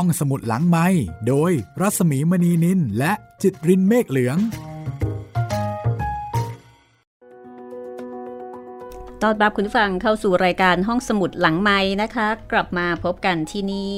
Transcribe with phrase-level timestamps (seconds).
[0.00, 0.86] ห้องสมุดหลังไม้
[1.28, 4.38] โดยรัสมีมณีนินและจิตรินเมฆเหลือง
[9.22, 13.96] ตอนรับคุณฟังเข้าสู่รายการห้องสมุดหลังไม้นะคะ กลับมาพบกันที่นี่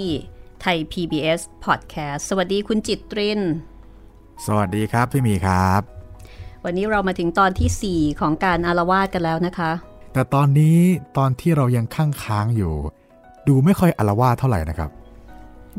[0.60, 3.40] ไทย PBS Podcast สวัสดีคุณจิตริน
[4.46, 5.80] สวัสดีครับพี่มีครับ
[6.64, 9.70] วันนี้เรามาถึงตอนที่ 4 ของการอารวาสกันแล้วนะคะ
[10.12, 10.78] แต่ตอนนี้
[11.16, 12.74] ตอนที่เรายังข้างค้างอยู่
[13.48, 14.92] ดูไม่ค่อยอารวาสเท่าไหร่นะครับ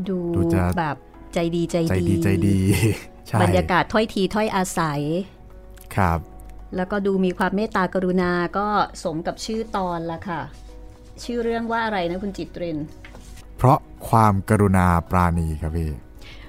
[0.08, 0.96] ดูดูจะแบบ
[1.34, 2.58] ใจดีใจใจดีใจดี
[3.26, 5.00] ใช่บรรยากาศถ้อยทีถ้อยอาศัย
[5.96, 6.18] ครับ
[6.76, 8.66] แล้วก็ดูมีความเมตตากรุณาก็
[9.04, 10.40] สมกับชื่อตอนละค่ะ
[11.22, 12.78] ชื่อเรื่องว่าอะไรนะคุณจิตริน
[13.58, 13.78] เพราะ
[14.08, 15.90] ความกรุณาปราณีครับพี่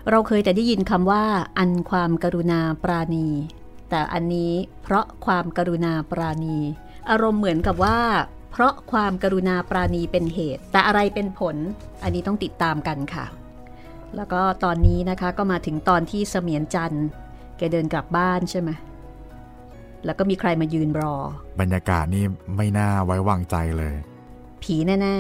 [0.10, 1.24] เราเคยแต่ได้ยินคำว่า
[1.58, 3.28] อันความกรุณาปราณี
[3.90, 6.58] แต่อันนี้เพราะความกรุณาปราณี
[7.10, 8.00] อารมณ์เหมือนกับว่า
[8.52, 11.56] เพราะความกรุณาปราณีเป็นเหตุ แต่อะไรเป็นผล
[12.04, 13.26] อันนี้ต้องติดตามกันค่ะ
[14.16, 17.08] แล้วก็ตอนนี้นะคะก็มาถึงตอนที่เสมียนจันทร์
[17.58, 18.70] แกเดินกลับบ้านใช่ไหม
[20.06, 21.16] แล้วก็มีใครมายืนรอ
[21.60, 22.26] บรรยากาศนี่
[22.58, 23.96] ไม่น่าไว้วางใจเลย
[24.64, 25.16] ผีแน่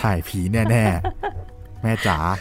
[0.00, 2.32] ใช่ผีแน่ๆ แม่จ๋าๆ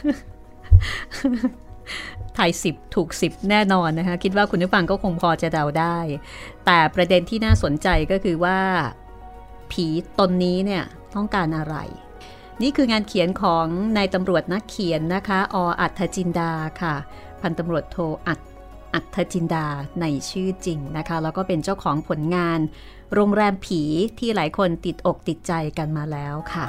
[2.37, 5.97] ถ่ายสิบถูกสิบแน่นอนนะคะ คิดว่าคุณผู้ฟังก็คงพอจะเดาได้
[6.65, 8.59] แต่ประเด็นที่น่าสนใจก็คือว่า
[9.71, 9.85] ผี
[10.19, 10.83] ตนนี้เนี่ย
[11.15, 11.75] ต้องการอะไร
[12.61, 13.65] นี่คืองานเขียนของ
[13.97, 16.95] นายตำรวจนักเขียนนะคะ ออัธจินดาค่ะ
[17.41, 18.39] พันตำรวจโทอัด
[18.93, 19.65] อัธจินดา
[20.01, 22.59] ในชื่อจริงนะคะ แล้วก็เป็นเจ้าของผลงาน
[23.13, 23.81] โรงแรมผี
[24.19, 26.65] ที่หลายคนติดอกติดใจกันมาแล้วค่ะ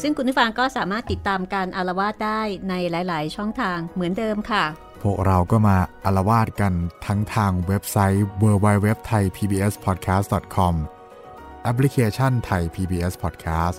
[0.00, 4.64] ซึ่งคุณผู้ฟังก็สามารถติดตามการอาละวาดได้ในหลาย ๆ ช่องทางเหมือนเดิมค่ะ
[5.02, 6.72] พวกเราก็มาอาละวาดกัน
[7.06, 10.74] ทั้งทางเว็บไซต์ www.thaipbspodcast.com
[11.62, 13.78] แอปพลิเคชัน Thai PBS Podcast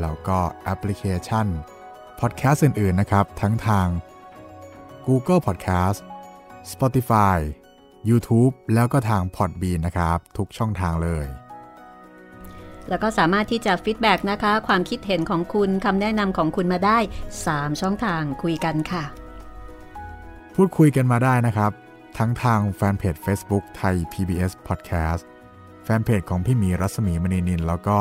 [0.00, 1.46] แล้วก็แอปพลิเคชัน
[2.20, 3.88] Podcast อื่น ๆ นะครับ ทั้งทาง
[5.06, 5.98] Google Podcast
[6.72, 7.38] Spotify
[8.08, 11.26] YouTube แล้วก็ทาง Podbean นะครับ ทุกช่องทางเลย
[12.88, 16.98] แล้วก็สามารถที่จะฟีดแบ็กนะคะ ความคิดเห็นของคุณคำแนะนำของคุณมาได้
[17.40, 19.04] 3 ช่องทางคุยกันค่ะ
[20.54, 21.72] พูดคุยกันมาได้นะครับ
[22.18, 25.22] ทั้งทางแฟนเพจ Facebook ไทย PBS Podcast
[25.88, 27.98] แฟนเพจของพี่หมีรัศมีมณีนิน แล้วก็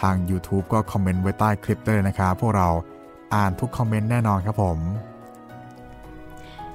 [0.00, 2.68] ทาง YouTube ก็คอมเมนต์ไว้ใต้คลิปด้เลยนะครับพวกเรา
[3.34, 4.78] อ่านทุกคอมเมนต์แน่นอนครับผม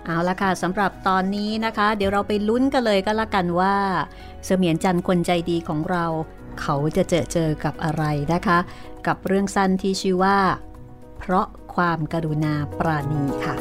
[0.05, 3.75] เอาละค่ะสำหรับตอนนี้นะคะ เดี๋ยวเราไปลุ้นกันเลยก็แล้วกันว่า
[4.45, 6.05] เสมียนจันทร์คนใจดีของเรา
[6.61, 8.03] เขาจะเจอเจอกับอะไร
[8.33, 8.57] นะคะ
[9.07, 10.37] กับเรื่องสั้นที่ชื่อว่า
[11.19, 13.55] เพราะความกรุณาปราณีค่ะ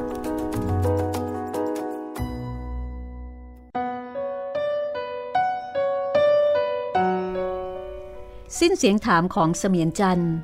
[8.58, 10.34] สิ้นเสียงถามของเสมียนจันทร์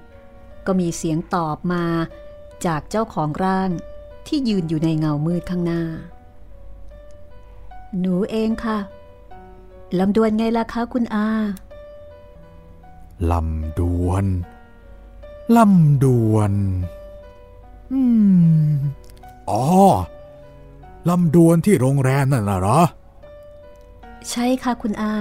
[0.67, 1.85] ก็มีเสียงตอบมา
[2.67, 3.71] จากเจ้าของร่าง
[4.27, 5.83] ที่ยืนอยู่ในเงามืดข้างหน้า
[7.99, 8.79] หนูเองค่ะ
[9.99, 11.29] ลำดวนไงล่ะคะคุณอา
[13.31, 14.25] ลำดวน
[15.57, 16.53] ลำดวน
[17.93, 18.01] อื
[18.67, 18.73] ม
[19.51, 19.63] อ๋อ
[21.09, 22.81] ลำดวนที่โรงแรมนั่นน่ะเหรอ
[24.31, 25.15] ใช่ค่ะคุณอา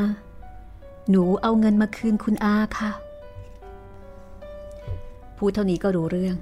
[1.11, 2.91] หนูเอาเงินมาคืนคุณอาค่ะ
[5.38, 6.38] พูดเท่านี้ก็รู้เรื่อง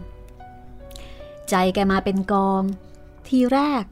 [1.49, 2.63] ใจแกมาเป็นกอง
[3.27, 3.83] ทีแรก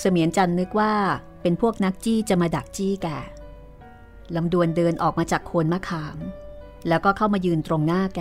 [0.00, 0.94] เสมียนจันนึกว่า
[1.42, 3.08] เป็นพวกนักจี้จะมาดักจี้แก
[4.36, 6.18] ลำดวนเดินออกมาจากโคนมะขาม
[6.88, 8.20] แล้วก็เข้ามายืนตรงหน้าแก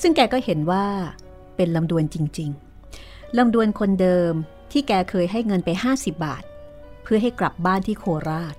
[0.00, 0.86] ซึ่งแกก็เห็นว่า
[1.56, 2.50] เป็นลำดวนจริง
[2.94, 4.32] ๆ ลำดวนคนเดิม
[4.72, 6.42] ที่แกเคยให้เงินไป 50 บาท
[7.02, 8.54] เพื่อให้กลับบ้านที่โคราช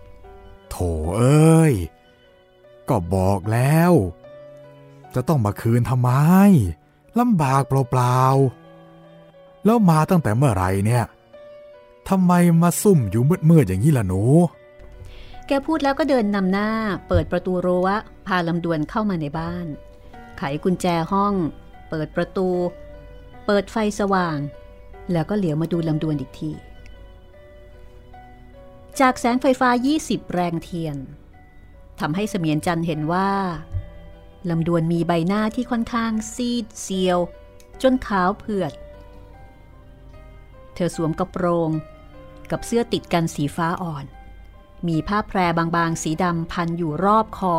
[0.70, 0.76] โถ
[1.16, 1.74] เอ้ย
[2.90, 3.94] ก็บอกแล้ว
[5.14, 6.12] จะต้องมาคืนทำไม
[7.20, 11.06] ลำบากเปล่าๆ แล้วมาตั้งแต่เมื่อไหร่เนี่ย
[12.10, 14.22] ทำไมมาซุ่มอยู่มืดๆอย่างนี้ล่ะหนู
[15.48, 16.70] แกพูดแล้วก็เดินนำหน้า
[17.08, 17.88] เปิดประตูรั้ว
[18.28, 19.66] พาลำดวนเข้ามาในบ้าน
[20.38, 21.34] ไขกุญแจห้อง
[21.90, 22.50] เปิดประตู
[23.46, 24.38] เปิดไฟสว่าง
[25.12, 26.52] แล้วก็เหลียวมาดูลำดวนอีกที
[29.00, 29.70] จากแสงไฟฟ้า
[30.02, 30.98] 20 แรงเทียน
[32.06, 33.30] ทำให้เสมียนจันเห็นว่า
[34.50, 37.20] ลำดวนมีใบหน้าที่ค่อนข้างซีดเซียว
[37.82, 38.74] จนขาวเผือด
[40.74, 41.70] เธอสวมกระโปรง
[42.52, 44.06] กับเสื้อติดกันสีฟ้าอ่อน
[44.88, 47.56] มีผ้าแพรบางๆ สีดำพันอยู่รอบคอ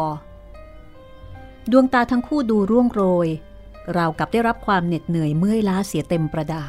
[1.70, 3.28] ดวงตาทั้งคู่ดูร่วงโรย
[3.96, 6.64] ราวกับได้รับความเหน็ดเหนื่อยเมื่อยล้าเสียเต็มประดา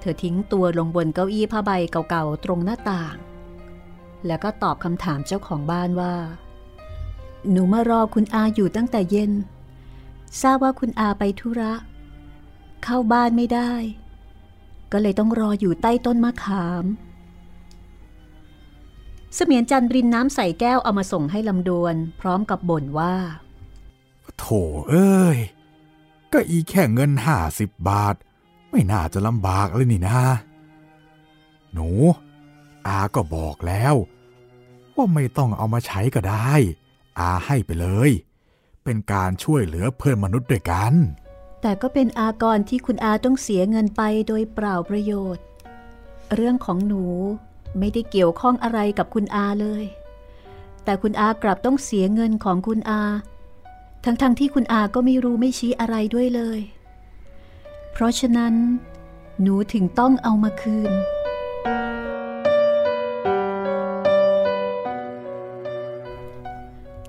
[0.00, 3.16] เธอทิ้งตัวลงบนเก้าอี้ผ้าใบเก่าๆ ตรงหน้าต่าง
[4.26, 6.14] แล้วก็ตอบคำถามเจ้าของบ้านว่า
[7.50, 9.32] หนูมารอคุณอาอยู่ตั้งแต่เย็น
[10.42, 11.72] ทราบว่าคุณอาไปธุระ
[12.84, 13.72] เข้าบ้านไม่ได้
[14.92, 16.84] ก็เลยต้องรออยู่ใต้ต้นมะขาม
[19.34, 23.14] เสมียนจันทร์รินน้ำใส่แก้วเอามาส่งให้ลำดวน พร้อมกับบ่นว่า
[24.38, 24.44] โถ
[24.88, 25.38] เอ้ย
[26.32, 28.14] ก็อีแค่เงินห้าสิบบาท
[28.70, 30.20] ไม่น่าจะลำบากเลยนี่นะ
[31.72, 31.88] หนู
[32.88, 33.94] อาก็บอกแล้ว
[34.96, 36.52] ว่าไม่ต้องเอามาใช้ก็ได้
[37.18, 38.10] อาให้ไปเลย
[38.84, 40.94] เป็นการช่วยเหลือเพื่อนมนุษย์ด้วยกัน
[41.62, 45.44] แต่ก็เป็นอากรที่คุณอาต้องเสียเงินไปโดยเปล่าประโยชน์
[46.34, 47.04] เรื่องของหนู
[47.78, 49.84] ไม่ได้เกี่ยวข้องอะไรกับคุณอาเลย
[50.84, 53.02] แต่คุณอากลับต้องเสียเงินของคุณอา
[54.04, 56.60] ทั้งๆทที่คุณอาก็ไม่รู้ไม่ชี้อะไรด้วยเลย
[57.92, 58.54] เพราะฉะนั้น
[59.42, 60.92] หนูถึงต้องเอามาคืน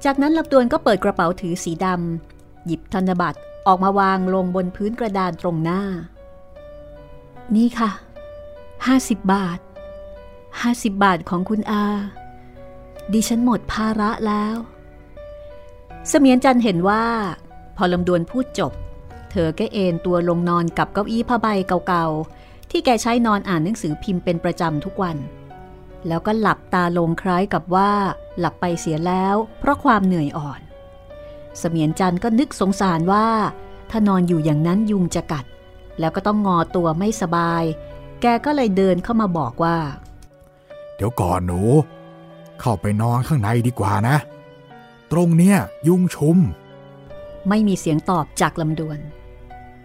[0.05, 5.81] จากนั้นลำดวนก็เปิดกระเป๋าถือสีดำหยิบธนบัตรออกมาวางลงบนพื้นกระดานตรงหน้า
[7.55, 7.89] นี่ค่ะ
[8.85, 9.59] ห้าสิบบาท
[10.61, 11.85] ห้าสิบบาทของคุณอา
[13.13, 14.55] ดิฉันหมดภาระแล้ว
[16.09, 17.05] เสมียนจันเห็นว่า
[17.77, 18.73] พอลำดวนพูดจบ
[19.31, 21.47] เธอก็เอนตัวลงนอนกับเก้าอี้ผ้าใบ
[21.87, 25.17] เก่าๆ ที่แกใช้นอนอ่านหนังสือพิมพ์เป็นประจำทุกวัน
[26.07, 27.91] แล้วก็หลับตาลงคล้ายกับว่า
[28.39, 30.61] หลับไปเสียแล้ว เพราะความเหนื่อยอ่อน
[31.59, 33.27] เสมียนจันก็นึกสงสารว่า
[33.89, 35.45] ถ้านอนอยู่อย่างนั้นยุงจะกัด
[35.99, 37.63] แล้วก็ต้องงอตัวไม่สบาย
[38.21, 39.77] แกก็เลยเดินเข้ามาบอกว่า
[40.95, 41.61] เดี๋ยวก่อนหนู
[42.59, 44.17] เข้าไปนอนข้างในดีกว่านะ
[45.11, 45.57] ตรงเนี้ย
[45.87, 46.37] ยุงชุม
[47.49, 48.99] ไม่มีเสียงตอบจากลำดวน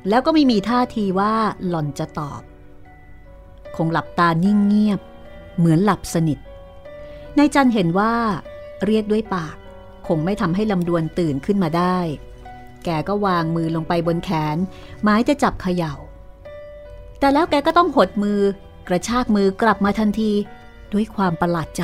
[0.09, 1.35] แล้วก็ไม่มีท่าทีว่า
[1.69, 2.43] หล่อนจะตอบ
[3.77, 5.01] คงหลับตานิ่งเงียบ
[5.59, 6.39] เหมือนหลับสนิท
[7.39, 8.15] นายจันเห็นว่า
[8.87, 9.57] เรียกด้วยปาก
[10.07, 11.99] คงไม่ทำให้ลำดวนตื่นขึ้นมาได้
[12.85, 14.57] แกก็วางมือลงไปบนแขน
[15.03, 15.95] หมายจะจับเขยา่า
[17.19, 18.41] แต่แล้วแกก็ต้องหดมือ
[18.89, 20.33] กระชากมือกลับมาทันที
[20.93, 21.83] ด้วยความประหลาดใจ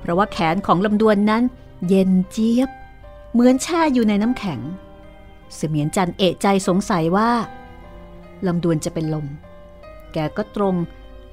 [0.00, 1.42] เพราะว่าแขนของลำดวนนั้น
[1.88, 2.70] เย็นเจี๊ยบ
[3.32, 4.60] เหมือนแช่อยู่ในน้ำแข็ง
[5.54, 7.30] เสมียนจันเอะใจสงสัยว่า
[8.46, 9.26] ลำดวนจะเป็นลม
[10.12, 10.74] แกก็ตรง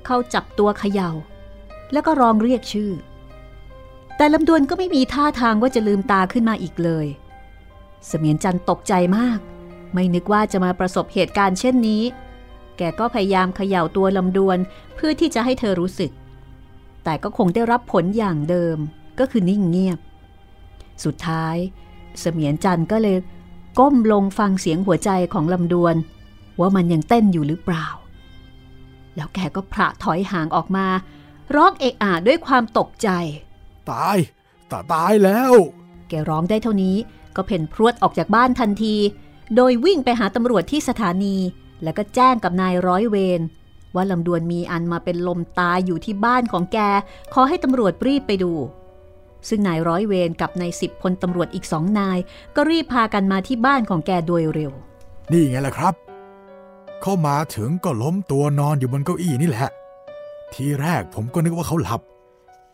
[0.05, 1.11] เข้าจับตัวเขยา่า
[1.91, 2.91] แล้วก็ร้องเรียกชื่อ
[4.17, 7.07] แต่ลำดวนก็ไม่มีท่าทางว่าจะลืมตาขึ้นมาอีกเลย
[8.07, 9.39] เสมียนจันตกใจมาก
[9.93, 12.03] ไม่นึกว่าจะมาประสบเหตุการณ์เช่นนี้
[12.77, 14.57] แกก็พยายามเขย่าตัวลำดวน
[14.95, 16.11] เพื่อที่จะให้เธอรู้สึก
[17.03, 18.77] แต่ก็คงได้รับผลอย่างเดิม
[19.19, 19.99] ก็คือนิ่งเงียบ
[21.03, 21.55] สุดท้าย
[22.19, 23.17] เสมียนจันก็เลย
[23.79, 25.95] ก้มลงฟังเสียงหัวใจของลำดวน
[26.59, 27.85] ว่ามันยังเต้นอยู่หรือเปล่า
[29.15, 30.85] แล้วแกก็พระถอยห่างออกมา
[31.55, 33.09] ร้องเอะอะด้วยความตกใจ
[33.91, 34.17] ตาย
[34.71, 35.53] ตาตายแล้ว
[36.09, 36.97] แกร้องได้เท่านี้
[37.35, 38.95] ก็เพ่นพรวดออกจากบ้านทันที
[39.55, 41.37] โดยวิ่งไปหาตำรวจที่สถานี
[41.83, 43.41] แล้วก็แจ้งกับนายร้อยเวร
[43.95, 46.77] ว่าลำดวนมีอันมาเป็นลมตายอยู่ที่บ้านของแก
[47.33, 48.53] ขอให้ตำรวจรีบไปดู
[49.49, 52.17] ซึ่งนายร้อยเวรกับนายสิบพลตำรวจอีกสองนาย
[52.55, 54.71] ก็รีบพากันมาที่บ้านของแกโดยเร็ว
[55.31, 55.93] นี่ไงล่ะครับ
[57.01, 59.69] เข้ามาถึงก็ล้มตัวนอนอยู่บนเก้าอี้นี่แหละ
[60.53, 62.01] ทีแรกผมก็นึกว่าเขาหลับ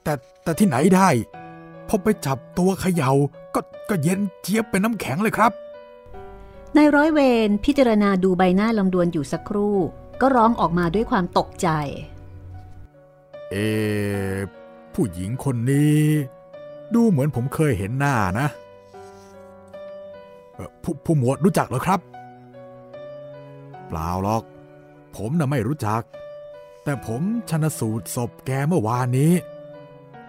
[0.03, 0.13] แต่
[0.43, 1.09] แต่ที่ไหนได้
[1.87, 3.11] พอไปจับตัวเขยา่า
[3.55, 5.51] ก็ก็เย็นเจี๊ยบเป็นน้ำแข็งเลยครับ
[6.75, 9.77] นายร้อยเวรพิจารณาดูใบหน้าลำดวนอยู่สักครู่
[10.21, 11.67] ก็ร้องออกมาด้วยความตกใจ
[13.51, 13.55] เอ
[14.93, 16.01] ผู้หญิงคนนี้
[16.93, 18.47] ดูเหมือนผมเคยเห็นหน้านะ
[20.55, 21.99] เอ่อผู้ผู้หมวดรู้จักเหรอครับ
[23.87, 24.43] เปล่าหรอก
[25.15, 26.01] ผมน่ะไม่รู้จัก
[26.85, 29.33] แต่ผมชนสูตรศพแกเมื่อวานนี้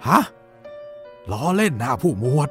[0.06, 0.20] ฮะ
[1.30, 2.50] ล้อเล่นนะผู้หมวด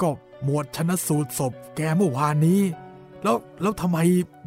[0.00, 0.08] ก็
[0.44, 2.60] หมวดชนสูตรศพแกเมื่อวานนี้
[3.22, 3.98] แล้วแล้วทำไม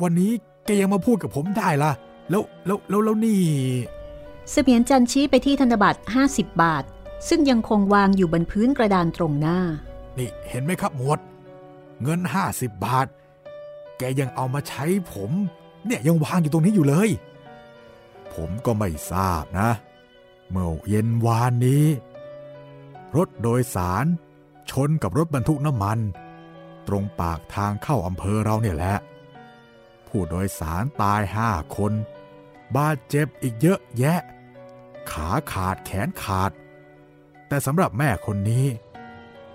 [0.02, 0.32] วันนี้
[0.66, 1.92] แกยังมาพูดกับผมได้ล่ะ
[2.30, 3.42] แล้วแล้วแล้วแล้วนี่
[4.52, 6.00] เสมียนจันชี้ไปที่ธนบัตร
[6.30, 6.84] 50 บาท
[7.28, 9.60] ซึ่งยังคงวางอยู่บนพื้นกระดานตรงหน้า
[10.18, 11.20] นี่เห็นไหมครับหมวด
[12.04, 13.08] เงินห้าสิบบาท
[13.98, 15.32] แกยังเอามาใช้ผม
[15.86, 17.10] เนี่ยยังวางอยู่ตรงนี้อยู่เลย
[18.38, 19.70] ผมก็ไม่ทราบนะ
[20.50, 21.86] เมื่อเย็นวานนี้
[23.16, 24.06] รถโดยสาร
[24.72, 26.00] ชนกับรถบรรทุกน้ำมัน
[26.88, 28.96] ตรงปากทางเข้าอำเภอเราเนี่ยแหละ
[30.08, 31.94] ผู้โดยสารตายห้าคน
[32.76, 34.20] บาดเจ็บอีกเยอะแยะ
[35.12, 36.52] ขาขาดแขนขาด
[37.48, 38.66] แต่สำหรับแม่คนนี้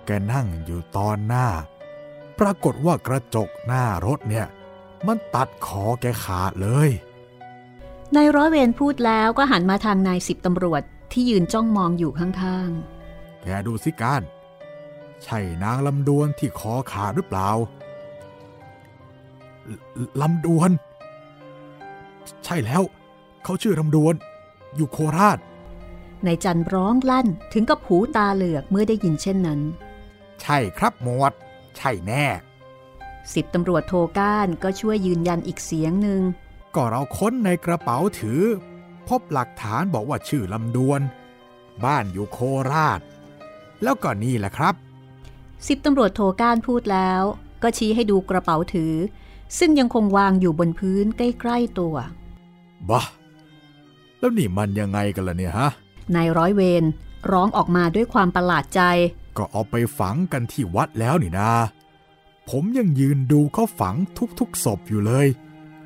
[0.05, 1.47] แกนั่งอยู่ตอนหน้า
[2.39, 4.47] ปรากฏว่ากระจกหน้ารถเนี่ย
[5.07, 6.89] มันตัดคอแกขาดเลย
[8.15, 12.71] นายร้อยเวรพูดแล้วก็หันมาทางนายสิบตำรวจที่ยืนจ้องมองอยู่ข้าง
[13.41, 14.21] แกดูสิการ
[15.23, 17.49] ใช่นางลำดวนที่คอขาดหรือเปล่า
[20.21, 20.71] ลำดวน
[22.45, 22.81] ใช่แล้ว
[23.43, 24.13] เขาชื่อลำดวน
[24.75, 25.39] อยู่โคราช
[26.25, 29.59] นายจันร้องลั่นถึงกับหูตาเหลือกเมื่อได้ยินเช่นนั้น
[30.41, 31.33] ใช่ครับหมวด
[31.77, 32.25] ใช่แน่
[33.33, 36.21] สิบตำรวจโทก้านก็ช่วยยืนยันอีกเสียงหนึ่ง
[36.75, 38.41] ก็เราค้นในกระเป๋าถือ
[39.07, 41.01] พบหลักฐานบอกว่าชื่อลำดวน
[41.85, 42.39] บ้านอยู่โค
[42.71, 42.99] ราช
[43.83, 44.73] แล้วก็นี่แหละครับ
[45.67, 47.21] สิบตำรวจโทก้านพูดแล้ว
[47.63, 48.93] ก็ชี้ให้ดูกระเป๋าถือ
[49.57, 51.95] ซึ่งยังคงวางอยู่บนพื้นใกล้ๆตัว
[52.89, 53.03] บ้า
[54.19, 55.69] แล้วนี่มันยังไงกันล่ะเนี่ยฮะ
[56.15, 56.83] นายร้อยเวร
[57.31, 58.81] ร้องออกมาด้วยความประหลาดใจ
[59.37, 61.51] ก็เอาไปฝังกันที่วัดแล้วนี่นา
[62.49, 63.95] ผมยังยืนดูเขาฝัง
[64.39, 65.27] ทุกๆศพอยู่เลย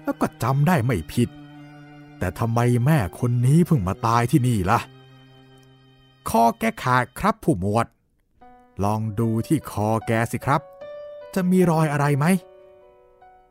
[0.07, 1.29] แล้วก็จำได้ไม่ผิด
[2.19, 4.79] แต่ทำไมแม่คนนี้เพิ่งมาตายที่นี่ล่ะ
[6.29, 7.87] คอแกขาดครับผู้หมวด
[8.83, 10.61] ลองดูที่คอแกสิครับ
[11.33, 12.25] จะมีรอยอะไรไหม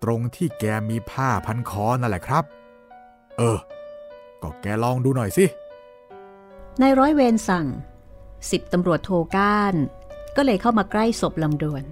[0.02, 2.44] ตรงที่แกมีผ้าพันคอนั่นแหละครับ
[3.38, 3.58] เออ
[4.42, 5.44] ก็แกลองดูหน่อยสิ
[6.80, 7.66] นายร้อยเวรสั่ง
[8.50, 9.74] สิบตำรวจโทก้าน
[10.36, 11.84] ก็เลยเข้ามาใกล้ศพลำดวน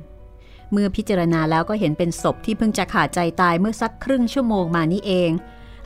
[0.74, 5.30] เมื่อพิจารณาแล้วก็เห็นเป็นศพที่เพิ่งจะขาดใจตายเมื่อสักครึ่งชั่วโมงมานี้เอง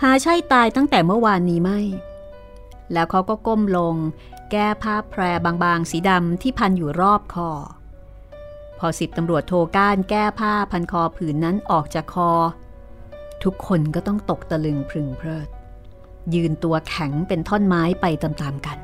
[0.02, 1.80] หาใช่ตายตั้งแต่เมื่อวานนี้ไม่
[2.92, 3.94] แล้วเขาก็ก้มลง
[4.50, 7.50] แก้ผ้าแพรบางๆ สีดำที่พันอยู่รอบคอ
[8.78, 12.30] พอสิบตำรวจโทก้านแก้ผ้าพันคอผืนนั้นออกจากคอ
[13.44, 15.48] ทุกคนก็ต้องตกตะลึงพึงเพลิด
[16.34, 18.78] ยืนตัวแข็งเป็นท่อนไม้ไปตามๆกัน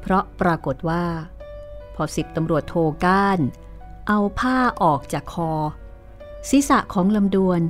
[0.00, 1.04] เพราะปรากฏว่า
[1.94, 3.38] พอสิบตำรวจโทก้าน
[4.10, 5.52] เอาผ้าออกจากคอ
[6.48, 7.60] ศีรษะของลำดวน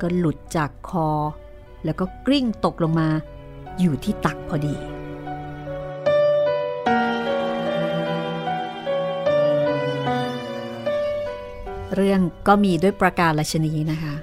[0.00, 1.08] ก็หลุดจากคอ
[1.84, 3.08] แล้วก็กลิ้งตกลงมา
[3.80, 4.74] อยู่ที่ตักพอดี
[11.94, 14.14] เรื่องก็มีด้วยประการลชนีนะคะ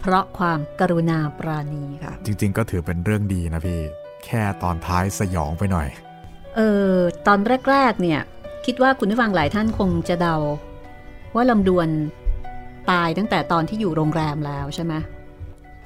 [0.00, 3.80] เพราะความกรุณาปราณีค่ะ จริง ๆ ก็ถือเป็นเรื่องดีนะพี่
[4.24, 5.88] แค่ตอนท้ายสยองไปหน่อย
[6.56, 6.60] เอ
[6.92, 6.94] อ
[7.26, 7.38] ตอน
[7.70, 8.20] แรก ๆ เนี่ย
[8.66, 10.36] คิดว่าคุณผู้ฟังหลายท่านคงจะเดา
[11.34, 11.88] ว่าลำดวน
[12.90, 14.94] ตายตั้งแต่ตอนที่อยู่โรงแรมแล้วใช่ไหม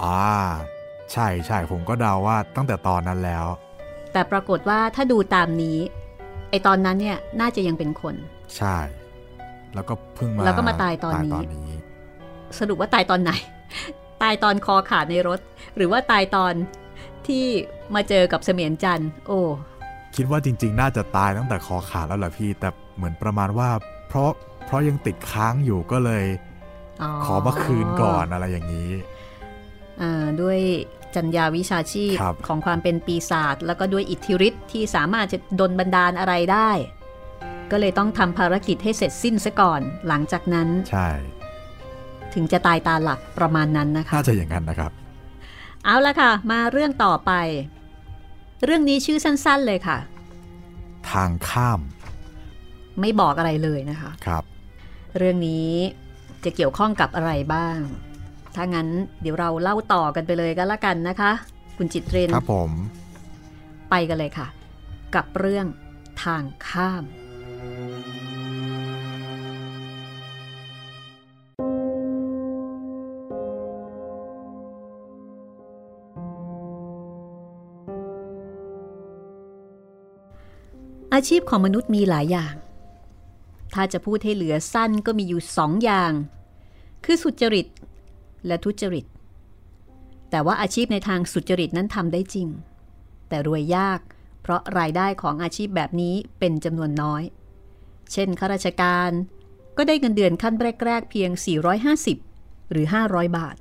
[0.03, 0.21] อ่า
[1.11, 3.45] ใช่ใช่ผมก็เดาว่าตั้งแต่ตอนนั้นแล้ว
[4.13, 5.77] แต่ปรากฏว่าถ้าดูตามนี้
[6.49, 8.15] ไอตอนนั้นเนี่ยน่าจะยังเป็นคน
[8.57, 8.77] ใช่
[9.73, 11.69] แล้วก็เพิ่งมาแล้วก็มาตายตอนนี้
[12.59, 13.31] สรุปว่าตายตอนไหน
[14.21, 15.39] ตายตอนคอขาดในรถ
[15.75, 16.53] หรือว่าตายตอน
[17.27, 17.43] ที่
[17.95, 19.39] มาเจอกับเสมียนจันโอ้
[20.15, 23.69] คิดว่าจริง ๆ น่าจะตายตั้งแต่คอขาดแล้วแหละพี่ แต่เหมือนประมาณว่า
[24.07, 24.31] เพราะ
[24.65, 26.23] เพราะยังติดค้างอยู่ก็เลย
[27.01, 28.91] อขอมาคืนก่อนอะไรอย่างนี้
[30.41, 30.59] ด้วย
[31.15, 32.15] จัญญาวิชาชีพ
[32.47, 36.69] ของความเป็นปีศาจแล้วก็ด้วยอิทธิฤทธิ์ที่สามารถจะดนบันดาลอะไรได้
[37.71, 41.09] ก็เลยต้องทำภารกิจให้เสร็จสิ้นซะก่อน หลังจากนั้น ใช่
[42.33, 44.91] ถึงจะตายตาหลักประมาณนั้นนะคะน่าจะอย่างนั้นนะครับ
[45.85, 47.31] เอาละค่ะ มาเรื่องต่อไป
[48.65, 49.97] เรื่องนี้ชื่อสั้นๆเลยค่ะ
[51.11, 51.79] ทางข้าม
[53.01, 54.43] ไม่บอกอะไรเลยนะคะครับ
[55.17, 55.69] เรื่องนี้
[56.43, 57.77] จะเกี่ยวข้องกับอะไรบ้าง
[58.55, 58.87] ถ้างั้น
[59.21, 61.31] เดี๋ยวเราเล่าต่อกันไปเลยก็แล้วกันนะคะ
[61.77, 62.71] คุณจิตเรนครับผม
[63.89, 64.47] ไปกันเลยค่ะ
[65.15, 65.65] กับเรื่อง
[66.23, 67.03] ทางข้าม
[81.15, 82.55] อาชีพของมนุษย์มีหลายอย่าง
[83.73, 86.11] ถ้าจะพูดให้เหลือสั้นก็มีอยู่สองอย่าง
[87.05, 87.67] คือสุจริต
[88.47, 89.05] และทุจริต
[90.29, 92.47] แต่ว่าอาชีพในทางสุจริตนั้นทำได้จริง
[93.29, 93.99] แต่รวยยาก
[94.41, 97.23] เพราะรายได้ของอาชีพแบบนี้เป็นจำนวนน้อย
[98.11, 99.11] เช่นข้าราชการ
[99.77, 100.55] ก็ได้เงินเดือนขั้น
[100.85, 101.29] แรก ๆ เพียง
[102.01, 103.55] 450 หรือ 500 บาท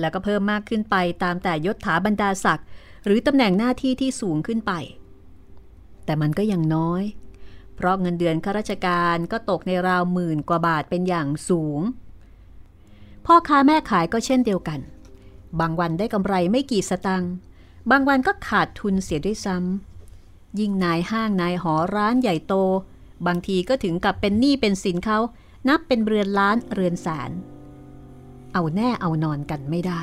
[0.00, 2.66] แล้วก็เพิ่มมากขึ้นไปตามแต่ยศถาบรรดาศักดิ์
[3.04, 4.74] หรือตำแหน่งหน้าที่ที่สูงขึ้นไป
[6.04, 7.02] แต่มันก็ยังน้อย
[7.74, 11.80] เพราะเงินเดือนข้าราชการก็ตกในราวหมื่นกว่าบาทเป็นอย่างสูง
[13.26, 14.80] พ่อค้าแม่ขายก็เช่นเดียวกัน
[15.60, 17.32] บางวันได้กำไรไม่กี่สตังค์
[17.90, 22.54] บางวันก็ขาดทุนเสียด้วยซ้ำ ยิ่งนายห้างนายหอร้านใหญ่โต
[23.26, 25.18] บางทีก็ถึงกับเป็นหนี้เป็นสินเขา
[25.68, 27.30] นับเป็นเรือนล้านเรือนแสน
[28.52, 30.02] เอาแน่เอานอนกันไม่ได้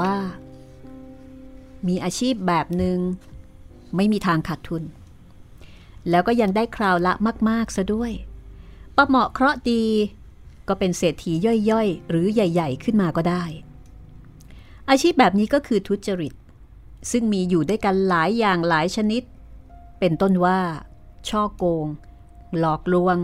[0.00, 0.14] ว่า
[1.88, 2.98] มีอาชีพแบบหนึง่ง
[3.96, 4.82] ไม่มีทางขาดทุน
[6.10, 7.12] แล้วก็ยังได้คราวละ
[7.48, 8.12] มาก ๆ ซะด้วย
[8.96, 9.84] ประเหมาะเคราะดี
[10.68, 11.32] ก็เป็นเศรษฐี
[11.70, 13.44] ย่อยๆ หรือใหญ่ ๆ ขึ้นมาก็ได้
[14.90, 16.34] อาชีพแบบนี้ก็คือทุจริต
[17.10, 19.22] ซึ่งมีอยู่ด้วยกันหลายอย่างหลายชนิด
[19.98, 20.60] เป็นต้นว่า
[21.28, 21.86] ช่อโกง
[22.58, 23.16] หลอกลวง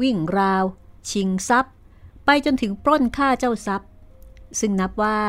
[0.00, 0.64] วิ่งราว
[1.10, 1.74] ชิงทรัพย์
[2.24, 3.90] ไปจนถึงปล้นฆ่าเจ้าทรัพย์
[4.60, 5.20] ซึ่งนับว่า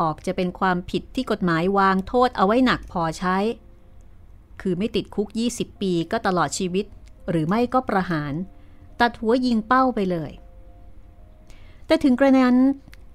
[0.00, 3.36] ออกจะเป็นความผิดที่กฎหมายวางโทษเอาไว้หนักพอใช้
[4.60, 6.86] คือไม่ติดคุก 20 ปีก็ตลอดชีวิต
[7.30, 8.32] หรือไม่ก็ประหาร
[9.00, 10.32] ตัดหัวยิงเป้าไปเลย
[11.86, 12.56] แต่ถึงกระนั้น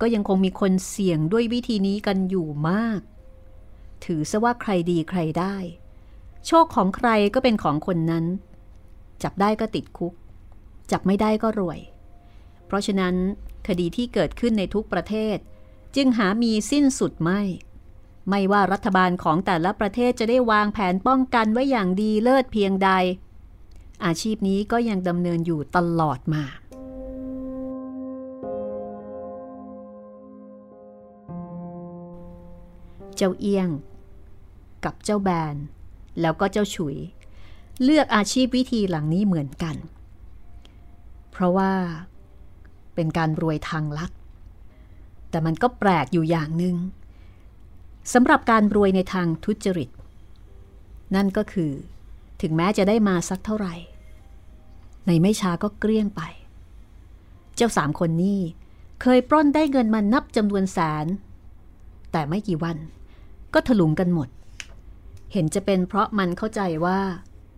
[0.02, 3.02] ก็ยังคงมีคนเสี่ยงด้วยวิธีนี้กันอยู่มาก
[4.06, 5.56] ถือซะว่าใครดีใครได้
[6.48, 8.26] โชคของใครก็เป็นของคนนั้น
[9.24, 10.14] จับได้ก็ติดคุก
[10.92, 11.80] จับไม่ได้ก็รวย
[12.66, 13.16] เพราะฉะนั้น
[13.68, 15.38] คดีที่เกิดขึ้นในทุกประเทศ
[15.96, 17.42] จึงหามีสิ้นสุดไม่
[18.30, 22.90] ไม่ว่ารัฐบาลของแต่ละประเทศจะได้วางแผนป้องกันไว้อย่างดีเลิศเพียงใด
[24.06, 26.44] อาชีพนี้ก็ยังดำเนินอยู่ตลอดมา
[33.16, 33.70] เจ้าเอียง
[34.86, 35.56] กับเจ้าแบน
[36.22, 36.96] แล้วก็เจ้าฉุย
[37.84, 39.76] เลือกอาชีพวิธีหลังนี้เหมือนกัน
[41.32, 41.72] เพราะว่า
[42.96, 44.12] เป็นการรวยทางลัด
[45.36, 46.76] แต่มันก็แปลกอยู่อย่างหนึ่ง
[48.14, 49.90] สำหรับการรวยในทางทุจริต
[51.16, 51.72] นั่นก็คือ
[52.42, 53.76] ถึงแม้จะได้มาสักเท่าไหร่
[55.06, 56.22] ในไม่ช้าก็เกลี้ยงไป
[57.56, 58.40] เจ้าสามคนนี้
[59.02, 61.06] เคยปล้นได้เงินมานับจำนวนแสน
[62.12, 62.78] แต่ไม่กี่วัน
[63.54, 64.30] ก็ถลุงกันหมด
[65.34, 67.00] เห็นจะเป็นเพราะมันเข้าใจว่า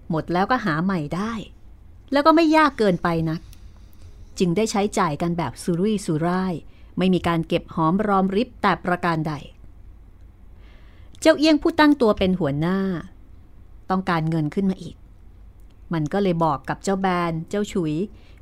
[0.10, 1.34] หมดแล้วก็หาใหม่ได้
[2.12, 3.42] แล้วก็ไม่ยากเกินไปนัก
[4.40, 6.56] จึงได้ใช้จ่ายกันแบบสุรุ่ยสุร่าย
[6.98, 9.34] ไม่มีการเก็บหอมรอมริบแต่ประการใด
[11.20, 12.80] เจ้าเอี้ยงผู้ตั้งตัวเป็นหัวหน้า
[13.90, 14.96] ต้องการเงินขึ้นมาอีก
[15.94, 17.94] มันก็เลยบอกกับเจ้าแบน เจ้าฉุย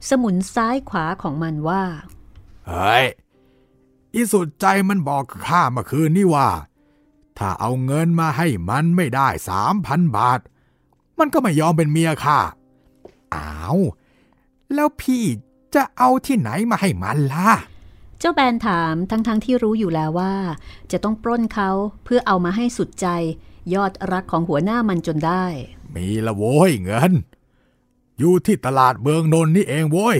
[0.09, 1.83] สมุนซ้ายขวาของมันว่า
[2.67, 3.05] เฮ้ย
[4.13, 6.49] อีสุดใจมันบอกข้าเมื่อคืนนี่ว่า
[7.37, 10.39] ถ้าเอาเงินมาให้มันไม่ได้สามพันบาท
[11.19, 12.39] มันก็ไม่ยอมเป็นเมียข้า
[13.35, 13.77] อ้าว
[14.73, 15.23] แล้วพี่
[15.75, 17.51] จะเอาที่ไหนมาให้มันล่ะ
[18.19, 20.33] เจ้าแบนถามทั้งๆทที่รู้อยู่แล้วว่า
[20.91, 21.69] จะต้องปล้นเขา
[22.03, 23.07] เพื่อเอามาให้สุดใจ
[23.73, 25.45] ยอดรักของหัวหน้ามันจนได้
[25.95, 27.13] มีละโว้ยเงิน
[28.19, 30.17] อยู่ที่ตลาดเบืองนนท์นี่เองโว้ย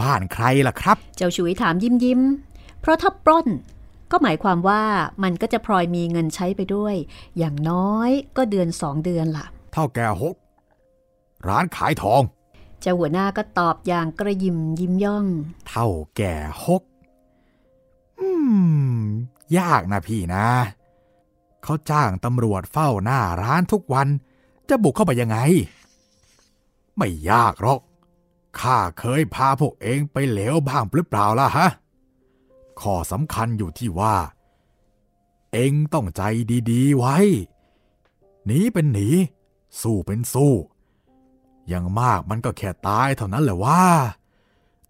[0.00, 3.48] บ้านใครล่ะครับ เจ้าฉุยถามยิ้มยิ้มๆเพราะถ้าปล้น
[4.10, 4.82] ก็หมายความว่า
[5.22, 6.94] มันก็จะพลอยมีเงินใช้ไปด้วย
[7.38, 10.36] อย่างน้อยก็เดือนสองเดือนล่ะ เท่าแก่หก
[11.48, 12.22] ร้านขายทอง
[12.82, 15.26] เจ้าหัวหน้าก็ตอบอย่างกระยิมยิ้มย่อง
[15.68, 16.34] เท่าแก่
[16.66, 16.82] หก
[18.20, 18.28] อื
[18.98, 19.02] ม
[19.58, 20.46] ยากนะพี่นะ
[21.62, 24.08] เขาจ้างตำรวจเฝ้าหน้าร้านทุกวัน
[24.68, 25.38] จะบุกเข้าไปยังไง
[26.96, 27.80] ไม่ยากหรอก
[28.60, 31.68] ข้าเคยพาพวกเองไปเหลวบ้างหรือเปล่าล่ะฮะ
[32.80, 34.16] ข้อสำคัญอยู่ที่ว่า
[35.52, 36.22] เองต้องใจ
[36.70, 37.16] ดี ๆ ไว้
[38.46, 39.08] หนีเป็นหนี
[39.80, 40.54] สู้เป็นสู้
[41.72, 43.84] ย่างมากมันก็แค่ตายเท่านั้นแหละว่า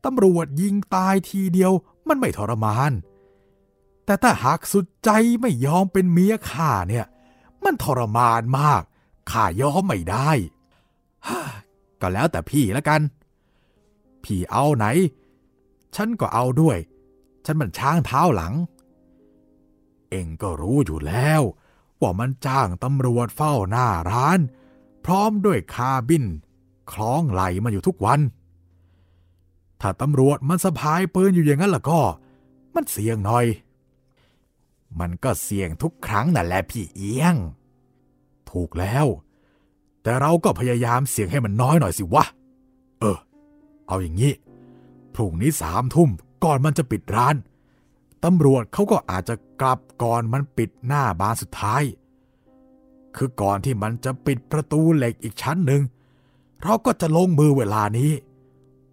[0.04, 1.72] ตำรวจยิงตายทีเดียว
[2.08, 2.92] มันไม่ทรมาน
[4.04, 7.06] แต่ถ้าหากสุดใจไม่ยอมเป็นเมียข้าเนี่ย
[7.64, 8.82] มันทรมานมาก
[9.30, 10.30] ข้ายอมไม่ได้
[12.00, 13.00] ก็แล้วแต่พี่ละกัน
[14.24, 14.86] พี่เอาไหน
[15.96, 16.78] ฉันก็เอาด้วย
[17.44, 18.54] ฉันมันช้างเท้าหลัง
[20.10, 21.42] เองก็รู้อยู่แล้ว
[22.00, 24.40] ว่ามันจ้างตำรวจเฝ้าหน้าร้าน
[25.04, 26.24] พร้อมด้วยคาบิน
[26.92, 28.20] คล้องไหลมาอยู่ทุกวัน
[29.80, 32.00] ถ้าตำรวจมันสะพายปืนอยู่อย่างนั้นล่ะก็
[32.74, 33.46] มันเสี่ยงหน่อย
[35.00, 37.36] มันก็เสี่ยงทุกครั้งนั่นแหละพี่เอียง
[38.50, 39.06] ถูกแล้ว
[40.02, 42.24] แต่เราก็พยายามเสี่ยงให้มันน้อยหน่อยสิวะ
[43.00, 43.18] เออ
[43.86, 44.32] เอาอย่างนี้
[45.14, 46.10] พรุ่งนี้สามทุ่ม
[46.44, 47.36] ก่อนมันจะปิดร้าน
[48.24, 51.82] ตำรวจเขาก็อาจจะกลับก่อนมันปิดหน้าบานสุดท้าย
[53.16, 55.82] คือก่อนที่มันจะปิดประตูเหล็กอีกชั้นหนึ่ง
[56.62, 58.12] เราก็จะลงมือเวลานี้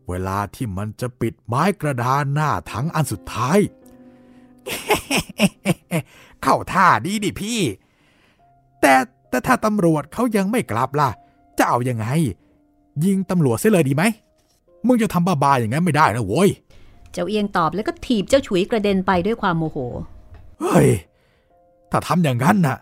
[0.09, 3.59] เวลาที่มันจะปิดไม้กระดานหน้าถังอันสุดท้าย
[6.43, 7.59] เข้าท่าดีดิพี่
[8.81, 8.93] แต่
[9.29, 11.09] แต่ถ้าตำรวจเขายังไม่กลับล่ะ
[11.57, 12.07] จะเอายังไง
[13.05, 14.03] ยิงตำรวจเสียเลยดีไหม
[14.85, 16.49] มึงจะทำบ้าๆอย่างนั้นไม่ได้นะโว้ย
[17.11, 19.77] เจ้าเอียงตอบแล้วก็ถีบเจ้าฉุยกระเด็นไปด้วยความโมโห
[20.59, 20.87] เฮ้ย
[21.91, 22.77] ถ้าทำอย่างนั้นน่ะ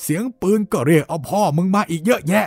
[0.00, 2.46] เสียงปืนก็เรียกเอาพ่อมึงมาอีกเยอะแยะ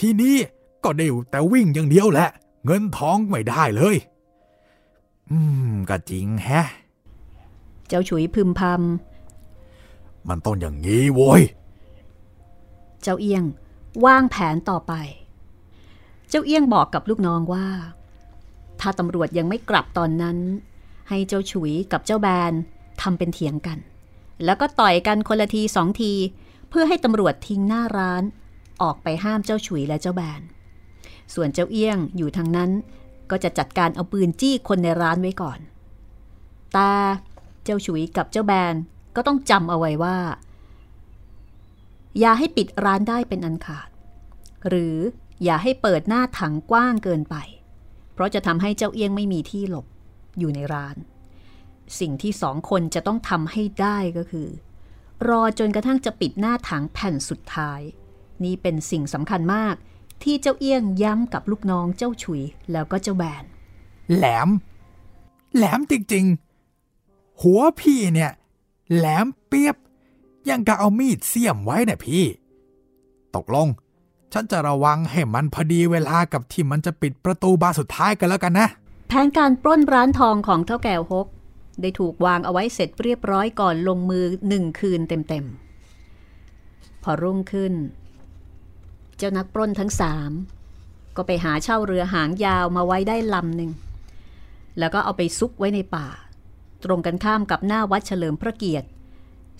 [0.00, 0.36] ทีนี้
[0.84, 2.28] ก็ได้แต่วิ่งอย่างเดียวแหละ
[2.64, 3.96] เงินทองไม่ได้เลย
[5.30, 5.38] อื
[5.70, 6.66] ม ก็จริงแฮะ
[7.88, 8.60] เจ้าฉุยพึมพ
[10.28, 13.44] มันต้องอย่างนี้โว้ยำเจ้าเอียง
[14.04, 14.92] วางแผนต่อไป
[16.28, 17.68] เจ้าเอียงบอกกับลูกน้องว่า
[18.80, 20.38] ถ้าตำรวจยังไม่กลับตอนนั้น
[21.08, 22.52] ให้เจ้าฉุยกับเจ้าแบน
[23.00, 23.78] ทำเป็นเถียงกัน
[24.44, 26.12] แล้วก็ต่อยกันคนละทีสองที
[26.68, 28.22] เพื่อให้ตำรวจทิ้งหน้าร้าน
[28.82, 30.42] ออกไปห้ามเจ้าฉุยและเจ้าแบน
[31.34, 32.70] ส่วนเจ้าเอี้ยงอยู่ทางนั้น
[33.30, 35.58] ก็จะจัดการเอาปืนจี้คนในร้านไว้ก่อน
[36.76, 36.92] ตา
[37.64, 38.74] เจ้าฉุยกับเจ้าแบน
[39.16, 40.18] ก็ต้องจำเอาไว้ว่า
[42.20, 43.88] อย่าให้ปิดร้านได้เป็นอันขาด
[44.68, 44.96] หรือ
[45.44, 47.36] อย่าให้เปิดหน้าถังกว้างเกินไป
[48.12, 49.86] เพราะจะทำให้เจ้าเอี้ยงไม่มีที่หลบ
[50.38, 50.96] อยู่ในร้าน
[52.00, 54.48] สิ่งที่สองคนจะต้องทำให้ได้ก็คือ
[55.28, 57.80] รอจนกระทั่งจะปิดหน้าถังแผ่นสุดท้าย
[58.44, 59.74] นี่เป็นสิ่งสำคัญมาก
[60.22, 63.44] ที่เจ้าเอี้ยงย้ำกับลูกน้องเจ้าฉุยแล้วก็เจ้าแบน
[64.14, 64.48] แหลม
[65.56, 68.32] แหลมจริงๆ หัวพี่เนี่ย
[68.94, 69.76] แหลมเปียบ
[70.48, 72.24] ยังกะเอามีดเสียมไว้นะพี่
[73.36, 73.68] ตกลง
[74.32, 78.68] ฉันจะระวังให้มันพอดีเวลากับที่มันจะปิดประตูบานสุดท้ายกันแล้วกันนะ
[79.08, 81.26] แผนการปล้นร้านทองของเท่าแก่ฮก
[81.80, 87.72] ได้ถูกวางเอาไว้เสร็จเรียบร้อยก่อนลงมือหนึ่งคืนเต็มๆ พอรุ่งขึ้น
[89.20, 90.30] เจ้านักปล้นทั้งสาม
[91.16, 93.70] ก็ไปหาเช่าเรือหางยาวมาไว้ได้ลำหนึ่ง
[94.78, 96.08] แล้วก็เอาไปซุกไว้ในป่า
[96.84, 98.88] ตรงกันข้ามกับหน้าวัดเฉลิมพระเกียรติ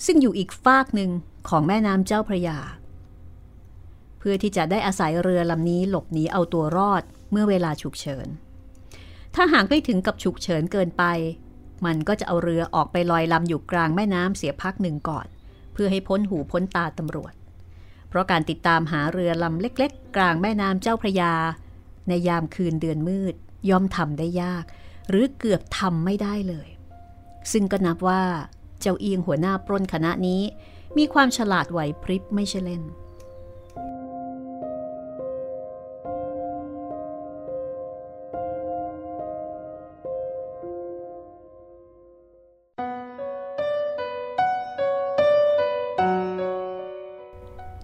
[0.04, 1.10] ซึ่งอยู่อีกฟากหนึ่ง
[1.48, 2.58] ของแม่น้ำเจ้าพระยา
[4.18, 8.28] เพื่อที่จะได้อาศัยเรือลำนี้หลบหนีเอาตัวรอดเมื่อเวลาฉุกเฉิน
[9.34, 11.04] ถ้าหากไม่ถึงกับฉุกเฉินเกินไป
[11.86, 15.26] มันก็จะเอาเรือออกไปลอยลำอยู่กลางแม่น้ำเสียพักหนึ่งก่อน
[15.72, 17.32] เพื่อให้พ้นหูพ้นตาตำรวจ
[18.10, 21.34] เพราะการติดตามหาเรือลำเล็ก ๆ กลางแม่น้ำเจ้าพระยา
[22.08, 23.34] ในยามคืนเดือนมืด
[23.70, 24.64] ย่อมทำได้ยาก
[25.08, 26.68] หรือเกือบทำไม่ได้เลย
[27.52, 28.22] ซึ่งก็นับว่า
[28.80, 30.42] เจ้าเอียงหัวหน้าปล้นคณะนี้
[30.96, 32.82] มีความฉลาดไหวพริบไม่ใช่เล่น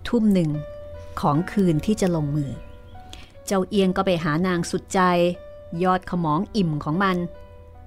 [0.09, 0.51] ทุ่มหนึ่ง
[1.21, 2.51] ของคืนที่จะลงมือ
[3.47, 5.01] เจ้าเอียงก็ไปหานางสุดใจ
[5.83, 7.17] ยอดขมองอิ่มของมัน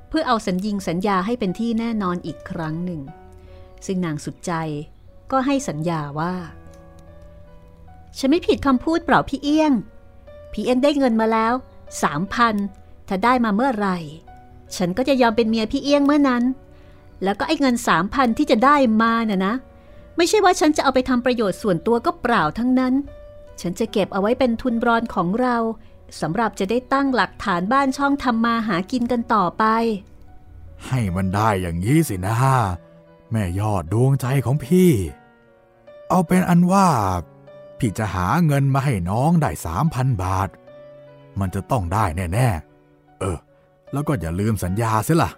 [0.10, 3.02] เพื่อเอาสัญญิงสัญญาให้เป็นที่แน่นอนอีกครั้งหนึ่ง
[3.86, 4.54] ซึ่งนางสุดใจ
[5.32, 6.34] ก็ให้สัญญาว่า
[8.18, 9.74] ฉันไม่ผิดคำพูดเปล่าพี่เอี้ยง
[10.54, 11.54] พี่เอี้ยงได้เงินมาแล้ว
[12.04, 12.56] สามพัน
[13.08, 13.98] ถ้าได้มาเมื่อไหร่
[14.76, 16.44] ฉันก็จะยอมเป็นเมียพี่เอี้ยงเมื่อนั้น
[17.24, 19.54] แล้วก็ไอ้เงินสามพันที่จะได้มาน่ะนะ
[20.20, 22.94] ไม่ใช่ว่าฉันจะเอาไปทำประโยชน์ส่วนตัวก็เปล่าทั้งนั้น
[23.62, 25.58] ฉันจะเก็บเอาไว้เป็นทุนรอนของเรา
[26.22, 29.64] สำหรับจะได้ตั้งหลักฐานบ้านช่องทำมาหากินกันต่อไป
[30.88, 32.36] ให้มันได้อย่างนี้สินะ
[33.32, 34.92] แม่ยอดดวงใจของพี่
[36.10, 36.88] เอาเป็นอันว่า
[37.80, 40.50] พี่จะหาเงินมาให้น้องได้สามพันบาท
[41.40, 43.38] มันจะต้องได้แน่ๆ เออ
[43.94, 45.32] แล้วก็อย่าลืมสัญญาเสียล่ะ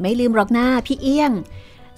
[0.00, 1.32] ไม่ลืมหรอกหน้าพี่เอี้ยง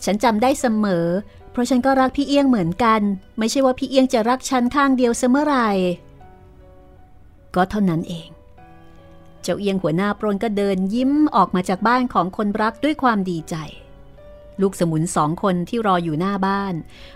[0.05, 1.07] ฉันจำได้เสมอ
[1.53, 3.01] เพราะฉันก็รักพี่เอี้ยงเหมือนกัน
[3.38, 5.55] ไม่ใช่ว่าพี่เอี้ยงจะรักฉันข้างเดียวเสมอไร
[7.55, 8.29] ก็เท่านั้นเอง
[9.43, 13.57] เจ้าเอียงหัวหน้าปรนก็เดินยิ้มออกมาจากบ้านของคนรักด้วยความดีใจ
[14.61, 16.75] ลูกสมุนสองคนที่รออยู่หน้าบ้าน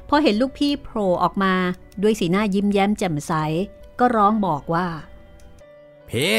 [0.09, 1.55] พอเห็นลูกพี่โผล่ออกมา
[2.03, 3.33] ด้วยสีหน้ายิ้มแย้มแจ่มใส
[4.01, 4.87] ก็ร้องบอกว่า
[6.07, 6.31] เพ่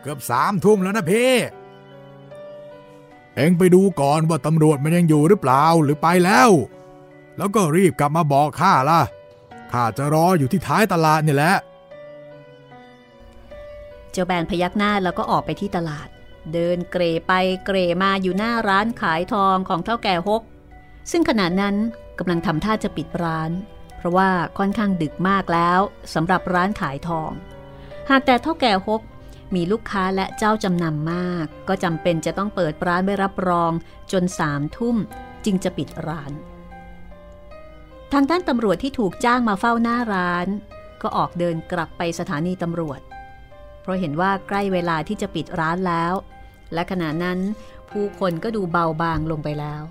[0.00, 1.26] เกือบสามทุ่มแล้วนะเพ่
[3.36, 6.50] เอ็งไปดูก่อนว่าตำรวจมันยังอยู่หรือเปล่าหรือไปแล้ว
[7.36, 9.00] แล้วก็รีบกลับมาบอกข้าล่ะ
[9.72, 11.54] ข้าจะรออยู่ที่ท้ายตลาดนี่แหละ
[14.10, 16.08] เจ้าแบนพยักหน้าแล้วก็ออกไปที่ตลาด
[16.52, 17.32] เดินเกรไป
[17.64, 20.42] เกรมาอยู่หน้าร้านขายทองของเท่าแก่ฮก
[21.10, 21.76] ซึ่งขณะนั้น
[22.18, 23.50] กำลังทำท่าจะปิดร้าน
[23.96, 25.80] เพราะว่าค่อนข้างดึกมากแล้ว
[26.14, 27.30] สำหรับร้านขายทอง
[28.10, 29.02] หากแต่เท่าแก่ฮก
[29.54, 33.72] มีลูกค้าและเจ้าจำนำมาก ก็จำเป็นจะต้องเปิดร้านไว้รับรอง
[34.12, 34.96] จนสามทุ่ม
[35.44, 36.32] จึงจะปิดร้าน
[38.12, 40.46] ทางด้านตำรวจที่ถูกจ้างมาเฝ้าหน้าร้าน
[41.02, 43.00] ก็ออกเดินกลับไปสถานีตำรวจ
[43.80, 46.14] เพราะเห็นว่าใกล้เวลาที่จะปิดร้านแล้ว
[46.74, 47.38] และขณะนั้น
[47.90, 49.82] ผู้คนก็ดูเบาบางลงไปแล้ว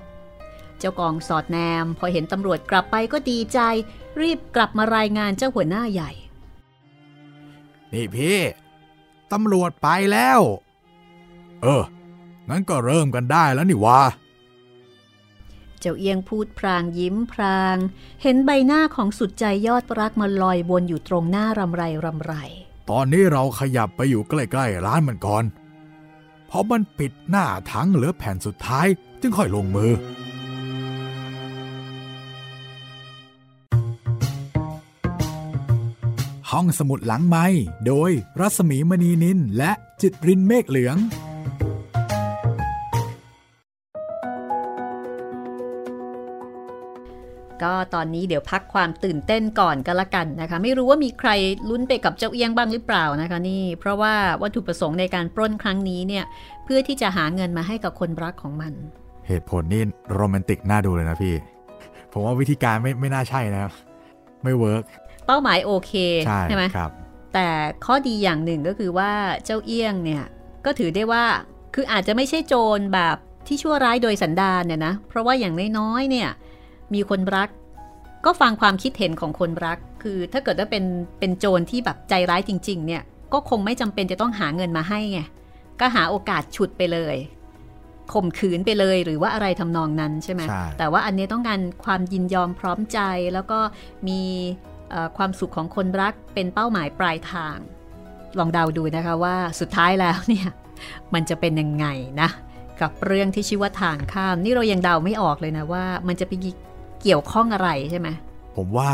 [0.79, 3.59] เจ้ากองสอดแนม พอเห็นตำรวจกลับไปก็ดีใจ
[4.21, 6.11] รีบกลับมารายงานเจ้าหัวหน้าใหญ่
[7.93, 8.39] นี่พี่
[9.31, 10.39] ตำรวจไปแล้ว
[11.61, 11.83] เออ
[12.49, 14.01] งั้นก็เริ่มกันได้แล้วนี่วะ
[15.81, 17.77] เจ้าเอียงพูดพรางยิ้มพราง
[18.21, 22.33] เห็นใบหน้าของสุดใจยอดรักมาลอยวนอยู่ตรงหน้ารำไรรำไร
[22.89, 25.43] ตอนนี้เราขยับไปอยู่ใกล้ๆร้านมันก่อน
[26.47, 28.87] เพราะมันปิดหน้าทั้งเหลือแผ่นสุดท้าย
[29.21, 29.91] จึงค่อยลงมือ
[36.51, 37.45] ห้องสมุดหลังไม้
[37.87, 40.97] โดยรัสมีมณีนินและจิตรินเมฆเหลือง
[47.63, 51.29] ก็ตอนนี้เดี๋ยวพักความตื่นเต้นก่อนก็แล้วกันนะคะ ไม่รู้ว่ามีใคร
[51.69, 56.25] ลุ้นไปกับเจ้าเอียงบ้างหรือเปล่านะคะนี่เพราะว่าวัตถุประสงค์ในการปล้นครั้งนี้เนี่ย
[56.65, 58.73] เพื่อที่จะหาเงินมาให้กับคนรักของมัน
[59.27, 61.35] เหตุผลนี่โรแมนติกน่าดูเลยนะพี่
[62.11, 63.71] ผมว่าวิธีการไม่ไม่น่าใช่นะครับ
[64.43, 64.83] ไม่ work
[65.27, 65.91] เป้าหมายโอเค
[66.49, 66.91] ใช่ไหมครับ
[67.33, 67.47] แต่
[67.85, 69.11] ข้อดีอย่างหนึ่งก็คือว่า
[69.45, 70.23] เจ้าเอี้ยงเนี่ย
[70.65, 71.23] ก็ถือได้ว่า
[71.75, 76.29] คืออาจจะไม่ใช่โจรแบบที่ชั่วร้ายโดยสันดานเนี่ยนะ เพราะว่าอย่างน้อยๆเนี่ย
[76.93, 77.49] มีคนรัก
[78.25, 80.85] ก็ฟังความคิดเห็นของคนรัก คือถ้าเกิดว่าเป็น
[81.19, 85.19] เป็นโจรที่แบบใจร้ายจริง ๆ เนี่ยก็คงไม่จำเป็นจะต้องหาเงินมาให้ไง
[85.79, 87.15] ก็หาโอกาสฉุดไปเลย
[88.13, 92.99] ข่มขืนไปเลยหรือว่าอะไรทำนองนั้นใช่ไหมใช่แต่ว่าอันนี้ต้องการความยินยอมพร้อมใจ
[93.33, 93.59] แล้วก็
[94.07, 94.21] มี
[94.89, 97.57] เอ่อความสุขของคนรักเป็นเป้าหมายปลายทาง
[98.39, 100.47] ลองเดาดูนะคะว่าสุดท้ายแล้วเนี่ย
[101.13, 101.85] มันจะเป็นยังไง
[102.21, 102.29] นะ
[102.81, 106.33] กับเรื่องที่ชื่อว่าทางข้าม นี่เรายังเดาไม่ออกเลยนะว่า มันจะไป
[107.01, 108.09] เกี่ยวข้องอะไรใช่ไหม
[108.57, 108.91] ผมว่า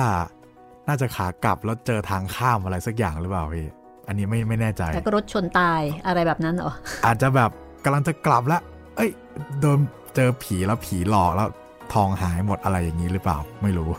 [0.87, 3.67] น่าจะขากลับแล้วเจอทางข้ามอะไรสักอย่างหรือเปล่าพี่
[4.07, 6.71] อันนี้ไม่ไม่แน่ใจแล้วก็รถชนตายอะไรแบบนั้นเหรอ
[7.05, 7.51] อาจจะแบบ
[7.83, 8.61] กำลังจะกลับแล้ว
[8.95, 9.11] เอ้ย
[9.59, 9.79] โดน
[10.15, 11.49] เจอผีแล้วผีหลอกแล้ว
[11.93, 13.89] ทองหายหมดอะไรอย่างนี้หรือเปล่า ไม่รู้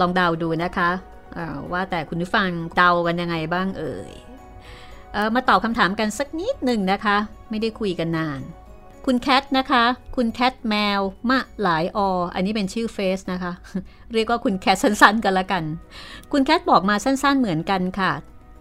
[0.00, 0.90] ลองเดาดูนะคะ
[1.36, 4.10] อ่าว่าแต่คุณผู้ฟังเดากันยังไงบ้างเอ่ย
[5.12, 7.16] เออมาตอบคำถามกันสักนิดหนึ่งนะคะ
[7.50, 8.40] ไม่ได้คุยกันนาน
[9.06, 9.84] คุณแคทนะคะ
[10.16, 11.98] คุณแคทแมว มะหลายอ
[12.34, 13.52] อันนี้เป็นชื่อเฟซนะคะ
[14.12, 15.64] เรียกว่าคุณแคทสั้นๆ กันละกัน
[16.32, 18.12] คุณแคทบอกมาสั้นๆเหมือนกันค่ะ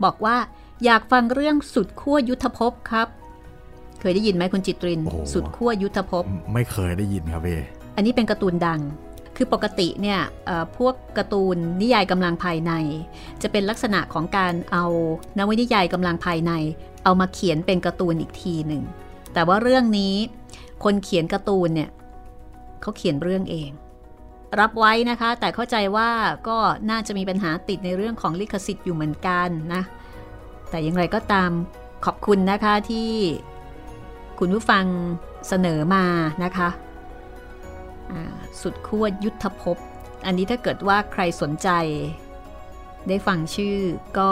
[0.04, 0.38] บอกว่า
[0.86, 3.08] อยากฟังเรื่องสุดขั้วยุทธภพครับ
[4.00, 7.60] เคยได้ยินไหมคุณจิตรินโอ้โหสุดขั้วยุทธภพ ไม่เคยได้ยินครับพี่
[7.96, 8.80] อันนี้เป็นการ์ตูนดัง
[9.36, 12.72] คือปกติเนี่ยเอ่อพวกการ์ตูนนิยายกำลังภายใน
[13.42, 14.86] จะเป็นลักษณะของการเอา
[15.38, 16.52] นวนิยายกำลังภายใน
[17.04, 18.84] เอามาเขียนเป็นการ์ตูนอีกทีหนึ่ง
[19.34, 20.15] แต่ว่าเรื่องนี้
[20.84, 21.89] คนเขียนการ์ตูนเนี่ย
[22.82, 23.69] เขาเขียนเรื่องเอง
[24.60, 26.10] รับไว้นะคะ แต่เข้าใจว่า
[26.48, 26.58] ก็
[26.89, 29.82] น่าจะมีปัญหาติดในเรื่องของลิขสิทธิ์อยู่เหมือนกันนะ
[30.69, 31.52] แต่อย่างไรก็ตาม
[32.06, 33.10] ขอบคุณนะคะที่
[34.39, 34.86] คุณผู้ฟัง
[35.48, 36.06] เสนอมา
[36.43, 36.69] นะคะ
[38.62, 39.78] สุดขั้วยุทธภพ
[40.26, 41.69] อันนี้ถ้าเกิดว่าใครสนใจ
[43.08, 43.78] ได้ฟังชื่อ
[44.19, 44.32] ก็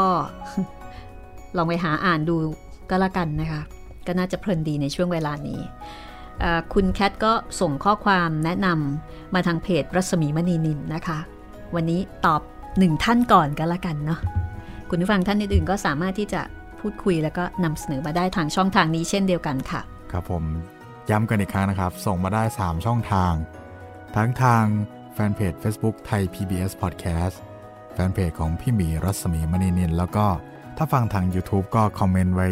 [1.57, 2.37] ลองไปหาอ่านดู
[2.89, 3.61] ก็แล้วกันนะคะ
[4.07, 5.61] ก็น่าจะเพลินดีในช่วงเวลานี้
[6.73, 11.19] คุณแคทก็ส่งข้อความแนะนำมาทางเพจรัศมีมณีนินนะคะ
[11.75, 12.41] วันนี้ตอบ
[12.79, 14.19] หนึ่งท่านก่อนก็แล้วกันเนาะ
[14.89, 16.41] คุณผู้ฟังท่านอื่นๆก็สามารถที่จะ
[16.79, 20.43] พูดคุยแล้วก็นำเสนอมาได้ทางช่องทางนี้เช่นเดียวกันค่ะ ครับผม
[21.09, 23.33] ย้ำกันอีกครั้งนะครับ ส่งมาได้ 3 ช่องทาง
[24.15, 24.63] ทั้งทาง
[25.13, 27.35] แฟนเพจ Facebook ไทย PBS Podcast
[27.93, 30.25] แฟนเพจของพี่หมีรัศมีมณีนินแล้วก็
[30.77, 32.49] ถ้าฟังทาง YouTube ก็คอมเมนต์ไว้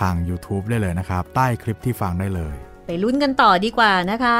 [0.00, 2.54] ทาง YouTube ได้เลยนะครับ ใต้คลิปที่ฟังได้เลย
[2.86, 4.38] ไปลุ้นกันต่อดีกว่านะคะ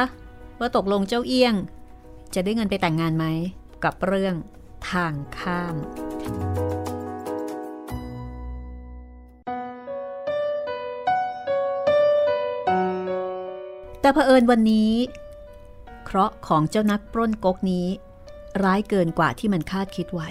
[0.58, 1.54] ว่าตกลงเจ้าเอี้ยง
[2.34, 3.26] จะได้เงินไปแต่งงานไหม
[3.84, 4.34] กับเรื่อง
[4.90, 5.76] ทางข้าม
[14.00, 14.92] แต่เผอิญวันนี้
[16.04, 17.86] เคราะห์ของเจ้านักปล้นก๊กนี้
[18.64, 20.30] ร้ายเกินกว่าที่มันคาดคิดไว้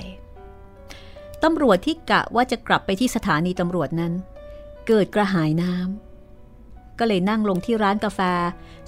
[1.43, 4.13] ตำรวจที่กะว่าจะกลับไปที่สถานีตำรวจนั้น
[4.87, 8.19] เกิดกระหายน้ำก็เลยนั่งลงที่ร้านกาแฟ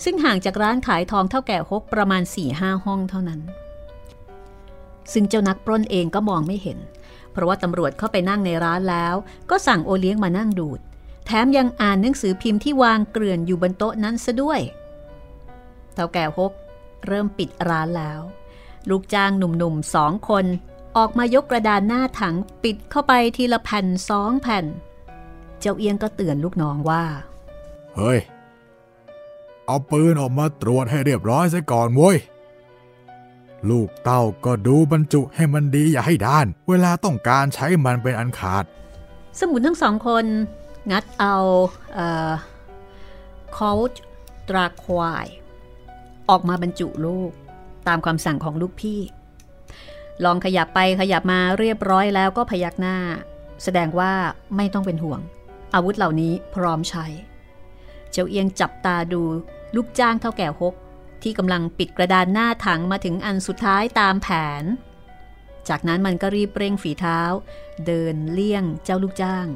[0.04, 3.42] ซึ่งห่างจากร้านขายทองเท่าแก่ฮกประมาณ4ี่ห้าห้องเท่านั้น
[5.14, 6.80] ซึ่งเจ้านักปล้นเองก็มองไม่เห็น
[7.32, 9.16] เพราะว่าตำรวจเข้าไปนั่งในร้านแล้ว
[9.50, 10.80] ก็สั่งโอเลี้ยงมานั่งดูด
[11.26, 14.60] แถมยังอ่านหนังสือพิมพ์ที่วางเกลื่อนอยู่บนโต๊ะนั้นซะด้วย
[15.94, 16.52] เท่าแก่ฮก
[17.08, 18.22] เริ่มปิดร้านแล้ว
[18.90, 20.46] ลูกจ้างหนุ่มๆสองคน
[20.98, 24.66] ออกมายกกระดานหน้าถังปิดเข้าไปทีละแผ่นสองแผ่น
[25.64, 27.04] เจ้าเอียงก็เตือนลูกน้องว่า
[27.96, 28.20] เฮ้ย
[29.66, 32.18] เอาปืนออกมาตรวจให้เรียบร้อยซะก่อนเว้ย
[33.70, 38.64] ลูกเต้าก็ดูบรรจุให้มันดีอย่าให้ด้าน เวลาต้องการใช้มันเป็นอันขาด
[39.40, 40.26] สมุนทั้งสองคน
[40.92, 41.36] งัดเอา
[41.94, 42.32] เอ่อ
[43.56, 43.80] คอล
[44.50, 45.28] ตราควาย
[46.30, 47.32] ออกมาบรรจุลูก
[47.88, 49.00] ตามคำสั่งของลูกพี่
[50.24, 52.98] ลองขยับไปขยับมาเรียบร้อยแล้วก็พยักหน้า
[53.64, 54.12] แสดงว่า
[54.56, 55.20] ไม่ต้องเป็นห่วง
[55.74, 57.06] อาวุธเหล่านี้พร้อมใช้
[58.12, 59.24] เจ้าเอียงจับตาดู
[59.76, 60.74] ลูกจ้างเท่าแก่ฮก
[61.24, 64.28] ที่กำลังปิดกระดานหน้าถังมาถึงอันสุดท้ายตามแผ
[64.62, 64.64] น
[65.70, 67.20] จากนั้นมันก็รีบเร่งฝีเท้า
[67.86, 69.48] เดินเลี่ยงเจ้าลูกจ้าง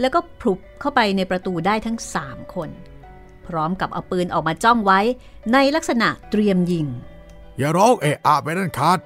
[0.00, 2.70] แล้วก็พลุบเข้าไปในประตูได้ทั้งสามคน
[3.46, 5.00] พร้อมกับเอาปืนออกมาจ้องไว้
[5.52, 6.86] ในลักษณะเตรียมยิง
[7.58, 8.98] อย่าร้องเอะอะไปนั่นขาด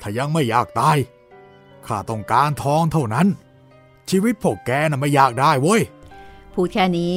[0.00, 0.98] ถ้ายังไม่อยากตาย
[1.86, 3.26] ข้าต้องการทองเท่านั้น
[4.10, 5.82] ชีวิตพวกแกน่ะไม่อยากได้เว้ย
[6.54, 7.14] พูดแค่นี้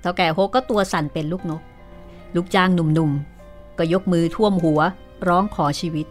[0.00, 1.62] เท่าแก่โฮกก็ตัวสั่นเป็นลูกนก
[2.34, 4.80] ลูกจ้างหนุ่มๆ ก็ยกมือท่วมหัว
[5.28, 6.06] ร้องขอชีวิต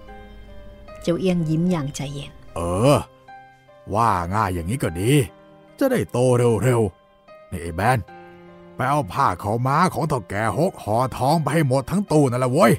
[1.01, 2.59] เจ้าเอี้ยงยิ้มอย่างใจเย็น เอ
[2.93, 2.97] อ
[3.93, 5.11] ว่าง่ายอย่างนี้ก็ดี
[5.79, 6.17] จะได้โต
[6.63, 7.99] เร็วๆ นี่ไอ้แบน
[8.75, 12.73] ไปเอาผ้าเขาม้าของเถ่าแก่หกห่อทองไปให้หมดทั้งตู้นั่นแหละเว้ย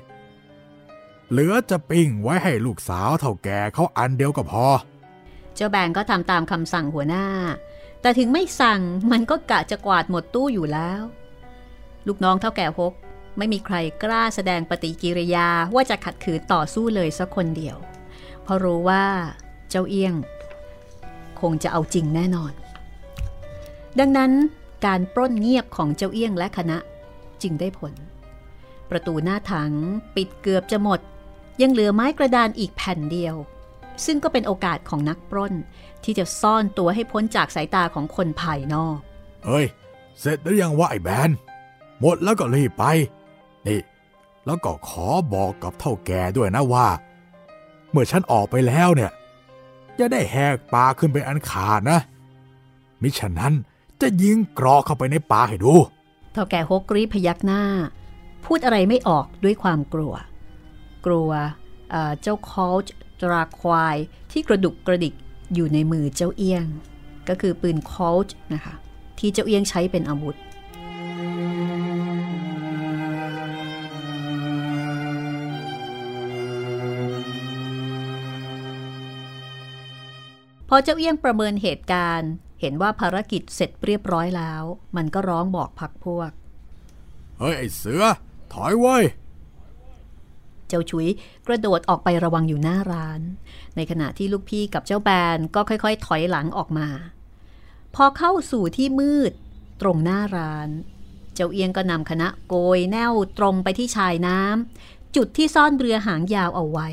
[1.31, 4.67] เหลือจะปิ้งไว้ให้ลูกสาวเถ่าแก่เขาอันเดียวก็พอ
[5.55, 7.27] เจ้าแบนก็ทำตามคำสั่งหัวหน้า
[8.01, 8.81] แต่ถึงไม่สั่ง
[9.13, 11.03] มันก็กะจะกวาดหมดตู้อยู่แล้ว
[12.07, 12.95] ลูกน้องเท่าแก่ฮก
[13.39, 17.77] ไม่มีใครกล้าแสดงปฏิกิริยาว่าจะขัดขืนต่อสู้เลยสักคนเดียว
[18.43, 19.05] เพราะรู้ว่า
[19.71, 20.15] เจ้าเอี้ยง
[21.41, 22.53] คงจะเอาจริงแน่นอน
[23.99, 24.33] ดังนั้น
[24.87, 26.79] การปล้นเงียบของเจ้าเอี้ยงและคณะ
[27.43, 27.95] จึงได้ผล
[28.91, 29.73] ประตูหน้าถัง
[30.17, 31.01] ปิดเกือบจะหมด
[31.63, 33.35] ยังเหลือไม้กระดานอีกแผ่นเดียว
[34.05, 35.55] ซึ่งก็เป็นโอกาสของนักปล้น
[36.05, 38.99] ที่จะซ่อนตัวให้พ้นจากสายตาของคนภายนอก
[39.45, 39.67] เฮ้ย
[40.21, 41.31] เสร็จหรือยังวะไอ้แบน
[42.01, 42.85] หมดแล้วก็รีบไป
[43.67, 43.81] นี่
[44.47, 46.89] แล้วก็ขอบอกกับเท่าแก่ด้วยนะว่า
[47.91, 49.11] เมื่อฉันออกไปแล้วเนี่ย
[49.97, 52.01] อย่าได้แหกปากขึ้นไปอันขาดนะ
[53.03, 53.55] มิฉะนั้น
[54.01, 55.73] จะยิงกรอกเข้าไปในปากให้ดู
[56.33, 57.63] เท่าแก่ฮกรีบพยักหน้า
[58.45, 60.15] พูดอะไรไม่ออกด้วยความกลัว
[61.07, 61.31] กลัว
[61.91, 62.93] เอ่อเจ้าคอลจ์
[63.25, 63.97] ตราควาย
[64.33, 65.15] ที่กระดุกกระดิก
[65.55, 66.67] อยู่ในมือเจ้าเอี้ยง
[67.29, 68.75] ก็คือปืนคอลจ์นะคะ
[69.19, 70.37] ที่เจ้าเอี้ยงใช้เป็นอาวุธ
[80.69, 84.63] พอเจ้าเอี้ยงประเมินเหตุการณ์ เห็นว่าภารกิจเสร็จเรียบร้อยแล้ว
[84.97, 86.31] มันก็ร้องบอกพักพวก
[87.39, 88.05] เฮ้ยไอเสือ
[88.53, 88.97] ถอยไว้
[90.69, 91.07] เจ้าชุย
[91.47, 93.21] กระโดดออกไประวังอยู่หน้าร้าน
[93.77, 96.89] ในขณะที่ลูกพี่กับเจ้าแบนก็ค่อยๆ ถอยหลังออกมา
[97.95, 99.33] พอเข้าสู่ที่มืด
[99.81, 100.69] ตรงหน้าร้าน
[101.35, 106.89] เจ้าเอียงก็นำคณะโกยแนวตรงไปที่ชายน้ำจุดที่ซ่อนเรือหางยาวเอาไว้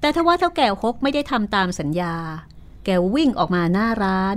[0.00, 2.16] แต่ทว่าเท่าแก่ฮกไม่ได้ทำตามสัญญา
[2.84, 4.36] แกวิ่งออกมาหน้าร้าน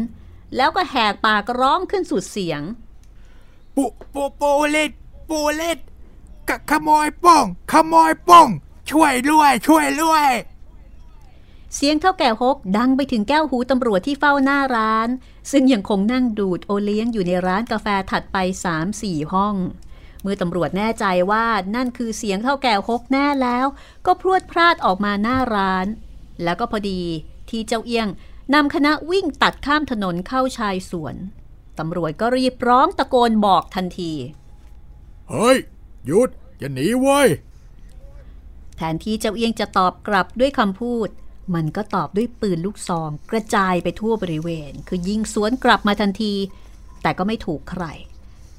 [0.56, 2.62] แล้วก็แหกปากร้องขึ้นสุดเสียง
[3.76, 4.92] ปูปูปูลิด
[5.30, 5.80] ปูลิด
[6.50, 8.48] กะขโมยป้องขโมยป้อง
[8.92, 10.30] ช่วยด้วยช่วยด้วย
[11.76, 15.10] เสียงเท่าแก่ฮกดังไปถึงแก้วหูตำรวจที่เฝ้าหน้าร้าน
[15.52, 18.38] ซึ่งยังคงนั่งดูดโอเลี้ยงอยู่ในร้านกาแฟถัดไป
[18.86, 19.56] 3-4 ห้อง
[20.22, 23.66] เมื่อตำรวจแน่ใจว่านั่นคือเสียงเท่าแก่ฮกแน่แล้ว
[24.06, 25.88] ก็พรวดพลาดออกมาหน้าร้าน
[26.44, 27.02] แล้วก็พอดี
[27.50, 28.08] ที่เจ้าเอี้ยง
[28.54, 31.16] นำคณะวิ่งตัดข้ามถนนเข้าชายสวน
[31.80, 34.14] ตำรวจก็รีบร้องตะโกนบอกทันที
[35.30, 35.58] เฮ้ย
[36.06, 37.30] หยุดอย่าหนีเว้ย
[38.76, 41.10] แทนที่เจ้าเอียงจะตอบกลับด้วยคำพูด
[41.56, 46.34] มันก็ตอบด้วยปืนลูกซอง กระจายไปทั่วบริเวณ คือยิงสวนกลับมาทันที
[47.02, 47.84] แต่ก็ไม่ถูกใคร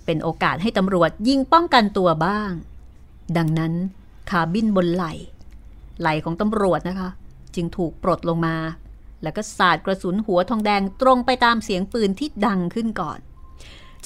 [0.04, 2.52] เป็นโอกาสให้ตำรวจยิงป้องกันตัวบ้าง
[3.36, 3.72] ดังนั้น
[4.30, 5.04] คาบินบนไหล
[6.00, 7.10] ไหลของตำรวจนะคะ
[7.54, 8.56] จึงถูกปลดลงมา
[9.22, 13.18] แล้วก็สาดกระสุนหัวทองแดงตรงไปตามเสียงปืนที่ดังขึ้นก่อน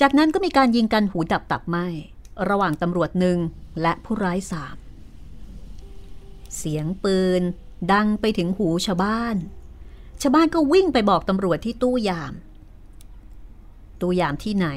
[0.00, 1.78] จากนั้นก็มีการยิงกันหูดับตับไหม
[2.48, 3.38] ระหว่างตำรวจหนึ่ง
[3.82, 4.76] และผู้ร้ายสาม
[6.56, 7.42] เสียงปืน
[7.92, 9.36] ดังไปถึงหูชาวบ้าน
[10.22, 12.34] ชาวบ้านก็วิ่งไปบอกตำรวจที่ตู้ยาม
[14.00, 14.68] ตู้ยามที่ไหน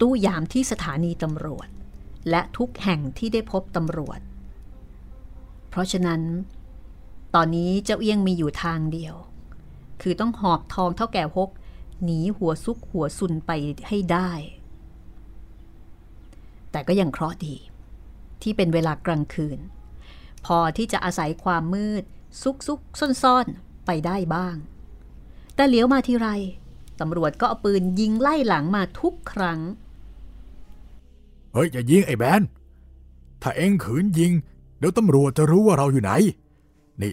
[0.00, 1.68] ตู้ยามที่สถานีตำรวจ
[2.30, 4.20] และทุกแห่งที่ได้พบตำรวจ
[5.68, 6.22] เพราะฉะนั้น
[7.34, 9.14] ตอนนี้เจ้าเอี้ยงมีอยู่ทางเดียว
[10.02, 11.50] คือต้องหอบทองเท่าแก่ฮก
[12.04, 13.50] หนีหัวซุกหัวซุนไป
[13.88, 14.30] ให้ได้
[16.76, 17.56] แต่ก็ยังเคราะห์ดี
[18.42, 19.58] ที่เป็นเวลากลางคืน
[20.46, 22.02] พอที่จะอาศัยความมืด
[22.42, 24.56] ซุกซุกซ่อนซ่อนๆ ไปได้บ้าง
[25.54, 26.28] แต่เหลียวมาทีไร
[27.00, 29.60] ตำรวจก็เอาปืนยิงไล่หลังมาทุกครั้ง
[31.52, 32.42] เฮ้ยอย่ายิงไอ้แบน
[33.42, 34.32] ถ้าเอ็งขืนยิง
[34.78, 36.12] เดี๋ยวตำรวจจะรู้ว่าเราอยู่ไหน
[37.02, 37.12] นี่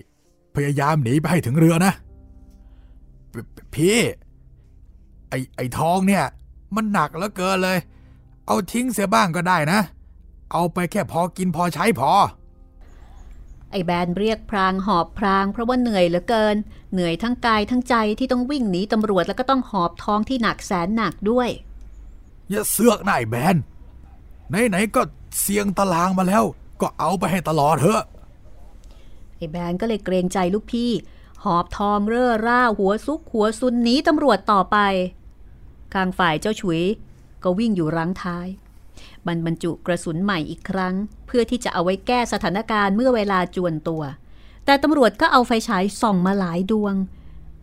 [0.56, 1.94] พยายามหนีไปให้ถึงเรือนะ
[3.74, 3.98] พี่
[5.30, 6.24] ไอ้ไอ้ทองเนี่ย
[6.76, 7.80] มันหนักเหลือเกินเลย
[8.48, 9.80] เอาทิ้งเสียบ้างก็ได้นะ
[10.52, 12.12] เอาไปแค่พอกินพอใช้พอ
[13.72, 16.56] ไอ้แบนเรียกพรางหอบพรางเพราะว่าเหนื่อยเหลือเกิน
[16.94, 21.50] เหนื่อยทั้งกายทั้งใจที่ต้องวิ่งหนีตำรวจแล้วก็ต้องหอบทองที่หนักแสนหนักด้วย
[22.50, 23.56] อย่าเสือกนายแบน
[24.50, 25.02] ไหนๆก็
[25.40, 26.44] เสียงตารางมาแล้ว
[26.82, 28.04] ก็เอาไปให้ตลอดเถอะ
[29.36, 30.92] ไอ้แบนก็เลยเกรงใจลูกพี่
[31.44, 34.78] หอบทองเร่อร่าหัวซุกหัวซุนหนีตำรวจต่อไป
[35.94, 36.82] ข้างฝ่ายเจ้าฉุย
[37.44, 38.48] ก็วิ่งอยู่รั้งท้าย
[39.28, 40.96] มันบรรจุกระสุนใหม่อีกครั้ง
[41.28, 44.04] เพื่อที่จะเอาไว้แก้สถานการณ์เมื่อเวลาจวนตัว
[44.66, 46.96] แต่ตำรวจก็เอาไฟฉายส่องมาหลายดวง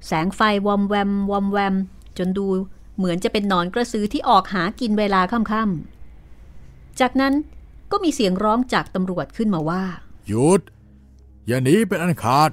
[0.07, 1.75] แสงไฟวอมแวมวอมแวม
[2.19, 2.47] จนดู
[2.97, 7.35] เหมือนจะเป็นหนอนกระสือที่ออกหากินเวลาค่ำๆจากนั้น
[7.91, 9.85] ก็มีเสียงร้องจากตำรวจขึ้นมาว่า
[10.29, 10.61] หยุด
[11.47, 12.51] อย่าหนีเป็นอันขาด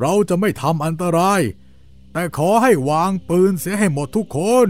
[0.00, 1.40] เราจะไม่ทำอันตราย
[2.12, 4.68] แต่ขอให้วางปืนเสียให้หมดทุกคน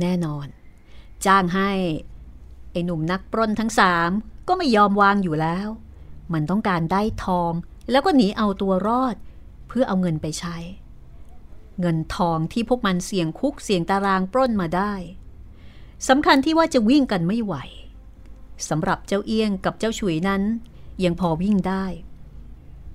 [0.00, 0.46] แน่นอน
[1.26, 1.70] จ้างให้
[2.72, 4.10] ไอ้หนุ่มนักปล้นทั้งสาม
[4.48, 5.68] ก็ไม่ยอมวางอยู่แล้ว
[6.32, 7.52] มันต้องการได้ทอง
[7.90, 9.16] แล้วก็หนีเอาตัวรอด
[9.68, 10.56] เพื่อเอาเงินไปใช้
[11.80, 14.92] เงินทองที่พวกมันเสี่ยงคุกเสี่ยงตารางปล้นมาได้
[16.08, 17.54] สำคัญที่ว่าจะวิ่งกันไม่ไหว
[18.68, 20.42] สำหรับเจ้าเอี้ยงกับเจ้าฉุยนั้น
[21.04, 21.84] ยังพอวิ่งได้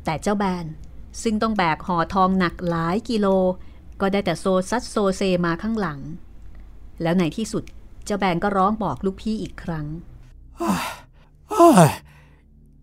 [0.06, 0.66] แต่เจ้าแบน
[1.22, 3.28] ซึ่งต้องแบกห่อทองหนักหลายกิโล
[4.02, 6.00] ก็ได้แต่โซซัดโซเซมาข้างหลัง
[7.02, 7.64] แล้วในที่สุด
[8.06, 9.86] เจ้าแบนก็ร้องบอกลูกพี่อีกครั้ง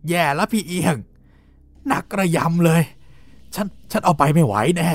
[0.09, 0.97] แย่แล้วพี่เอียง
[1.87, 2.83] หนักกระยำเลย
[3.55, 4.91] ฉันฉันเอาไปไม่ไหวแน่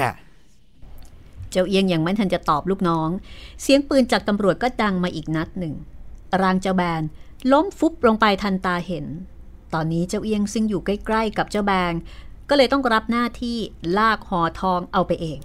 [1.51, 3.09] เจ้าเอียงยังไม่ทันจะตอบลูกน้อง
[3.61, 5.76] เสียงปืนจากตำรวจก็ดังมาอีกนัดหนึ่ง
[6.41, 7.01] รางเจ้าแบน
[7.51, 9.05] ล้มฟุบลงไปทันตาเห็น
[9.74, 11.91] ตอนนี้เจ้าเอียงซึ่งอยู่ใกล้ ๆ กับเจ้าแบง
[12.49, 13.57] ก็เลยต้องรับหน้าที่
[13.97, 15.39] ลากหอทองเอาไปเอง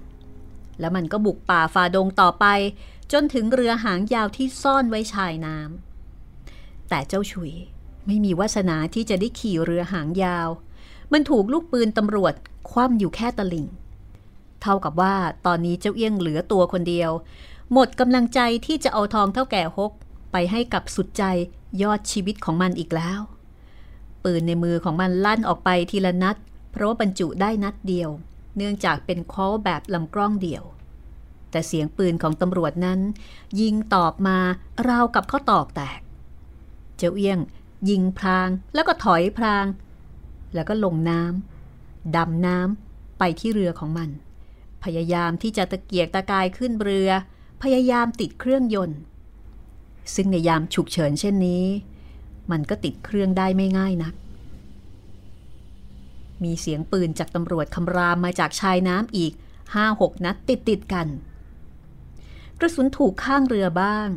[0.81, 2.45] แล้วมันก็บุกป่าฝ่าดงต่อไป
[3.13, 7.53] จนถึงเรือหางยาวที่ซ่อนไว้ชายน้ำแต่เจ้าฉุย
[8.07, 10.49] ไม่มีวาสนาที่จะได้ขี่เรือหางยาว
[11.13, 12.35] มันถูกลูกปืนตำรวจ
[12.71, 13.67] คว่ำอยู่แค่ตะลิ่ง
[14.63, 15.15] เท่ากับว่า
[15.47, 17.11] ตอนนี้เจ้าเอี้ยงเหลือตัวคนเดียว
[17.73, 19.93] หมดกำลังใจที่จะเอาทองเท่าแก่ฮก
[20.33, 21.25] ไปให้กับสุดใจ
[21.83, 23.21] ยอดชีวิตของมันอีกแล้ว
[24.25, 26.37] ปืนในมือของมันลั่นออกไปทีละนัด
[26.73, 28.11] เพราะว่าบรรจุได้นัดเดียว
[28.57, 30.65] เนื่องจากเป็นคอแบบลำกล้องเดียว
[31.51, 33.01] แต่เสียงปืนของตำรวจนั้น
[33.61, 34.39] ยิงตอบมา
[34.89, 36.01] ราวกับเขาตอกแตก
[36.97, 37.39] เจ้าเอี้ยง
[37.91, 39.67] ยิงพรางแล้วก็ถอยพราง
[40.55, 44.11] แล้วก็ลงน้ำดำน้ำไปที่เรือของมัน
[44.85, 47.11] พยายามที่จะตะเกียกตะกายขึ้นเรือ
[47.63, 48.99] พยายามติดเครื่องยนต์
[50.15, 51.65] ซึ่งในยามฉุกเฉินเช่นนี้
[52.51, 54.15] มันก็ติดเครื่องได้ไม่ง่ายนัก
[56.43, 59.33] มีเสียงปืนจากตำรวจคำรามมาจากชายน้ำอีก
[59.75, 61.07] ห้าหกนัดติดติดกัน
[62.61, 64.09] กระสุนถูกข้างเรือบ้าง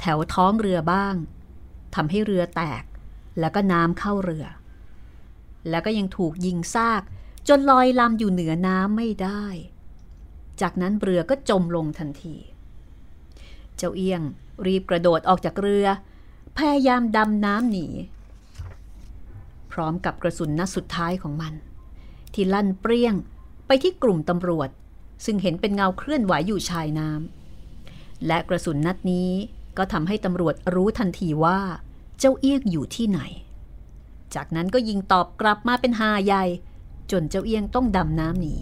[0.00, 1.14] แถวท้องเรือบ้าง
[1.94, 2.84] ทำให้เรือแตก
[3.40, 4.46] แล้วก็น้ำเข้าเรือ
[5.70, 7.02] แล้วก็ยังถูกยิงซาก
[7.48, 9.44] จนลอยลำอยู่เหนือน้ำไม่ได้
[10.60, 12.36] จากนั้นเรือก็จมลงทันที
[13.76, 14.22] เจ้าเอียง
[14.66, 15.86] รีบกระโดดออกจากเรือ
[16.56, 17.86] พยายามดำน้ำหนี
[19.72, 21.54] พร้อมกับกระสุนนัดสุดท้ายของมัน
[22.34, 23.14] ที่ลั่นเปรี้ยง
[23.66, 24.68] ไปที่กลุ่มตำรวจ
[25.24, 27.37] ซึ่งเห็นเป็นเงาเคลื่อนไหวอยู่ชายน้ำ
[28.26, 29.30] และกระสุนนัดนี้
[29.78, 31.58] ก็ทำให้ตำรวจรู้ทันทีว่า
[32.18, 33.20] เจ้าเอี้ยงอยู่ที่ไหน
[34.34, 36.44] จากนั้นก็ยิงตอบกลับมาเป็นหาใหญ่
[37.10, 38.54] จนเจ้าเอี้ยงต้องดำน้ำหนี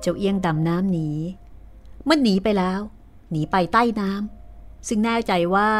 [0.00, 1.08] เจ้าเอี้ยงดำน้ำหนี
[2.08, 2.80] มันหนีไปแล้ว
[3.30, 5.70] หนีไปใต้น้ำซึ่งแน่ใจว่า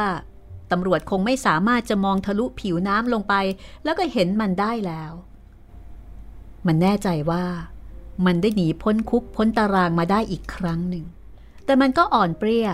[0.70, 3.34] ตำรวจคงไม่สามารถจะมองทะลุผิวน้ำลงไป
[3.84, 5.12] แล้วก็เห็นมันได้แล้ว
[6.66, 7.44] มันแน่ใจว่า
[8.26, 11.04] มันได้หนีพ้นคุกพ้นตารางมาได้อีกครั้งหนึ่ง
[11.64, 12.68] แต่มันก็อ่อนเปรี้ย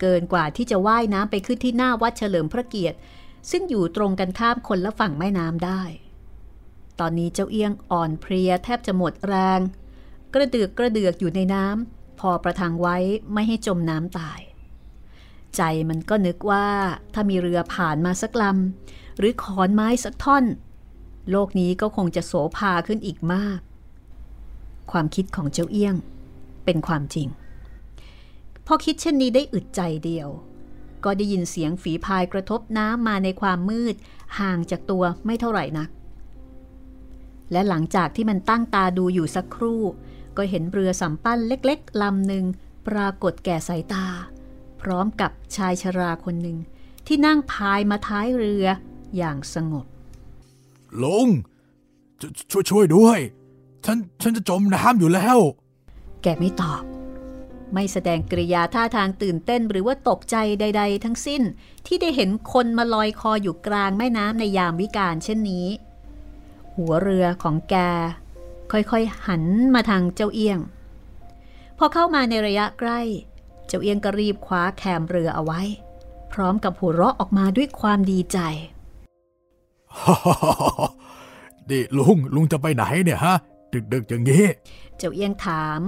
[0.00, 2.96] เกินกว่าที่จะว่ายน้ำไปขึ้นที่หน้าวัดเฉลิมพระเกียรติ
[3.50, 5.82] ซึ่งอยู่ตรงกันข้ามคนละฝั่งแม่น้ำได้
[7.00, 9.60] ตอนนี้เจ้าเอี้ยงอ่อนเพลียแทบจะหมดแรง
[10.34, 12.96] กระเดือกกระเดือกอยู่ในน้ำ พอประทังไว้
[13.32, 14.40] ไม่ให้จมน้ำตาย
[15.56, 16.66] ใจมันก็นึกว่า
[17.14, 20.44] ถ้ามีเรือผ่านมาสักลำหรือขอนไม้สักท่อน
[21.30, 23.58] โลกนี้ก็คงจะโสภาขึ้นอีกมาก
[24.92, 25.96] ความคิดของเจ้าเอี้ยง
[26.64, 27.28] เป็นความจริง
[28.66, 30.28] พอคิดเช่นนี้ได้อึดใจเดียว
[31.04, 33.94] ก็ได้ยินเสียงฝีพายกระทบน้ำมาในความมืด
[34.38, 35.88] ห่างจากตัวไม่เท่าไหร่นัก
[37.52, 39.82] และหลังจากที่มันตั้งตาดูอยู่สักครู่
[40.36, 42.44] ก็เห็นเรือสำปั้นเล็กๆลำหนึ่ง
[42.86, 44.06] ปรากฏแก่สายตา
[44.80, 46.58] พร้อมกับชายชราคนหนึ่ง
[47.06, 48.64] ที่นั่งพายมาท้ายเรือ
[49.16, 49.86] อย่างสงบ
[51.02, 51.28] ลุง
[52.50, 53.18] ช่วยช่วยด้วย
[53.84, 55.38] ฉันฉันจะจมน้ำอยู่แล้ว
[56.22, 56.82] แกไม่ตอบ
[57.72, 61.42] ไม่แสดงกริยาท่าทางตื่นเต้นหรือว่าตกใจใด ๆ ทั้งสิ้น
[61.86, 65.66] ที่ได้เห็นคนมาลอยคออยู่กลางแม่น้ำในยามวิกาลเช่นนี้
[66.76, 67.76] หัวเรือของแก
[68.72, 69.44] ค่อยๆ หัน
[69.74, 70.58] มาทางเจ้าเอี้ยง
[71.78, 73.00] พอเข้ามาในระยะใกล้
[73.66, 75.60] เจ้าเอี้ยงก็รีบคว้าแคมเรือเอาไว้
[76.32, 78.38] พร้อมกับหัวเราะออกมาด้วยความดีใจ
[81.70, 83.36] ดิลุงลุงจะไปไหนเนี่ยฮะ
[83.92, 84.44] ดึกๆอย่างนี้
[84.98, 85.80] เจ้าเอี้ยงถาม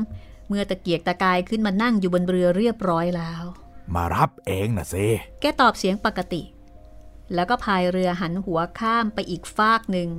[0.49, 3.43] เมื่อตะเกียกตะกายขึ้นมานั่งอยู่บนเรือเรียบร้อยแล้ว
[3.95, 4.95] มารับเองนะเซ
[5.41, 6.43] แกตอบเสียงปกติ
[7.35, 10.11] แล้วก็พายเรือหันหัวข้ามไปอีกฟากหนึ่ง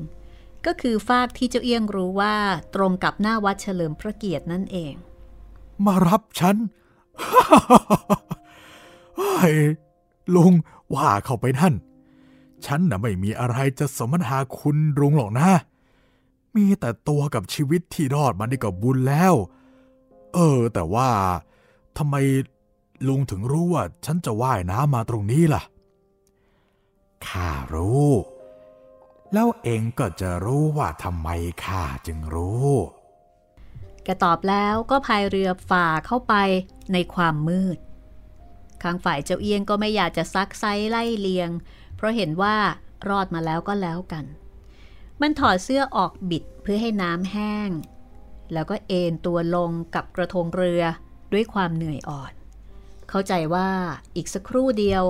[0.65, 2.35] ก็คือฟากที่เจ้าเอี้ยงรู้ว่า
[2.75, 4.93] ตรงกับหน้าวัดเฉลิมพระเกียรตินั่นเอง
[5.85, 6.55] มารับฉัน
[10.35, 10.53] ลุง
[10.93, 11.73] ว่าเข้าไปท่าน
[12.65, 15.49] ฉันน่ะไม่มีอะไรจะสมนาคุณลุงหรอกนะ
[16.55, 19.33] มีแต่ตัวกับชีวิตที่รอดมาได้ก็บุญแล้ว
[20.33, 21.09] เออ แต่ว่า
[21.97, 22.15] ทำไม
[23.07, 25.61] ลุงถึงรู้ว่า ฉันจะว่ายน้ำมาตรงนี้ล่ะ
[27.27, 28.09] ข้ารู้
[29.33, 31.29] แล้วเองก็จะรู้ว่าทำไม
[31.65, 32.69] ข้าจึงรู้
[34.03, 36.33] แกตอบแล้วก็พายเรือฝ่าเข้าไป
[36.93, 37.77] ในความมืด
[38.83, 41.49] ข้างฝ่ายเจ้าเอียงก็ไม่อยากจะซักไซไล่เลียง
[41.95, 42.55] เพราะเห็นว่า
[43.09, 44.25] รอดมาแล้วก็แล้วกัน
[45.21, 47.69] มันถอดเสื้อออกบิดเพื่อให้น้ำแห้ง
[48.53, 50.83] แล้วก็เอนตัวลงกับกระทงเรือ
[51.33, 52.33] ด้วยความเหนื่อยอ่อน
[53.09, 53.69] เข้าใจว่า
[54.15, 55.03] อีกสักครู่เดียว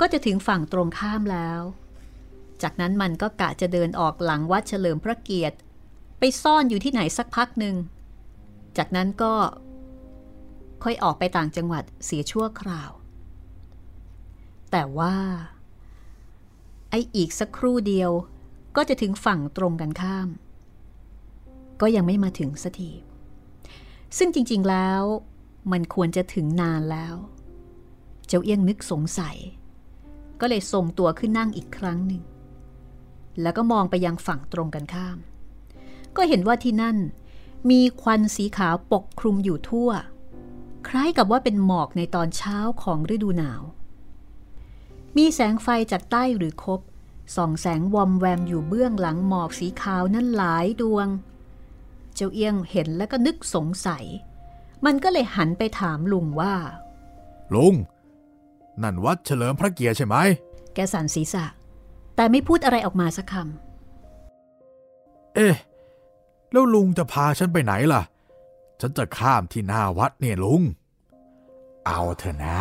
[0.00, 1.60] ก็จะถึงฝั่งตรงข้ามแล้ว
[2.62, 5.56] จากนั้นมันก็กะจะเดินออกหลังวัดเฉลิมพระเกียรติ
[6.18, 7.76] ไปซ่อนอยู่ที่ไหนสักพักหนึ่ง
[8.76, 9.34] จากนั้นก็
[10.82, 12.90] ค่อยออกไปต่างจังหวัดเสียชั่วคราว
[14.70, 15.16] แต่ว่า
[16.90, 18.10] ไอ้อีกสักครู่เดียว
[18.76, 20.28] ก็จะถึงฝั่งตรงกันข้าม
[21.80, 22.90] ก็ยังไม่มาถึงสักที
[24.18, 25.02] ซึ่งจริงๆแล้ว
[25.72, 27.14] มันควรจะถึงนานแล้ว
[28.26, 29.36] เจ้าเอี้ยงนึกสงสัย
[30.40, 32.22] ก็เลยทรงตัวขึ้นนั่งอีกครั้งหนึ่ง
[33.42, 35.18] แล้วก็มองไปยังฝั่งตรงกันข้าม
[36.16, 36.96] ก็เห็นว่าที่นั่น
[37.70, 39.90] มีควันสีขาวปกคลุมอยู่ทั่ว
[40.88, 43.62] คล้ายกับว่าเป็นหมอกในตอนเช้าของฤดูหนาว
[45.16, 46.80] มีแสงไฟจากใต้หรือคบ
[47.36, 51.08] ส่องแสงวอมแวมอยู่เบื้องหลังหมอกสีขาวนั้นหลายดวง
[52.14, 54.04] เจ้าเอี้ยงเห็นแล้วก็นึกสงสัย
[54.84, 56.54] มันก็เลยหันไปถามลุงว่า
[57.54, 57.74] ลุง
[58.82, 60.16] นั่นวัดเฉลิมพระเกียรติใช่ไหม
[60.74, 61.44] แกสั่นศีรษะ
[62.18, 65.56] แต่ไม่พูดอะไรออกมาสักคำ เอ๊ะ
[66.52, 68.02] แล้วลุงจะพาฉันไปไหนล่ะ
[68.80, 70.62] ฉันจะข้ามที่หน้าวัดเนี่ยลุง
[71.86, 72.60] เอาเถอะนะ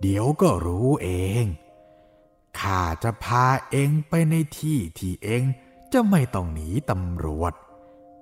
[0.00, 1.08] เดี๋ยวก็รู้เอ
[1.42, 1.44] ง
[2.60, 5.42] ข้าจะพาเองไปในที่ที่เอง
[5.92, 7.52] จะไม่ต้องหนีตำรวจ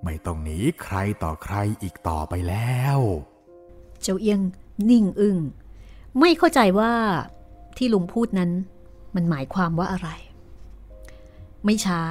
[0.03, 2.99] ไม่ต้องหนีใครต่อใครอีกต่อไปแล้ว
[4.01, 4.41] เจ้าเอียง
[4.89, 5.37] นิ่งอึง้ง
[6.19, 6.93] ไม่เข้าใจว่า
[7.77, 8.51] ที่ลุงพูดนั้น
[9.15, 10.09] มันหมายความว่าอะไร
[11.65, 12.01] ไม่ช้า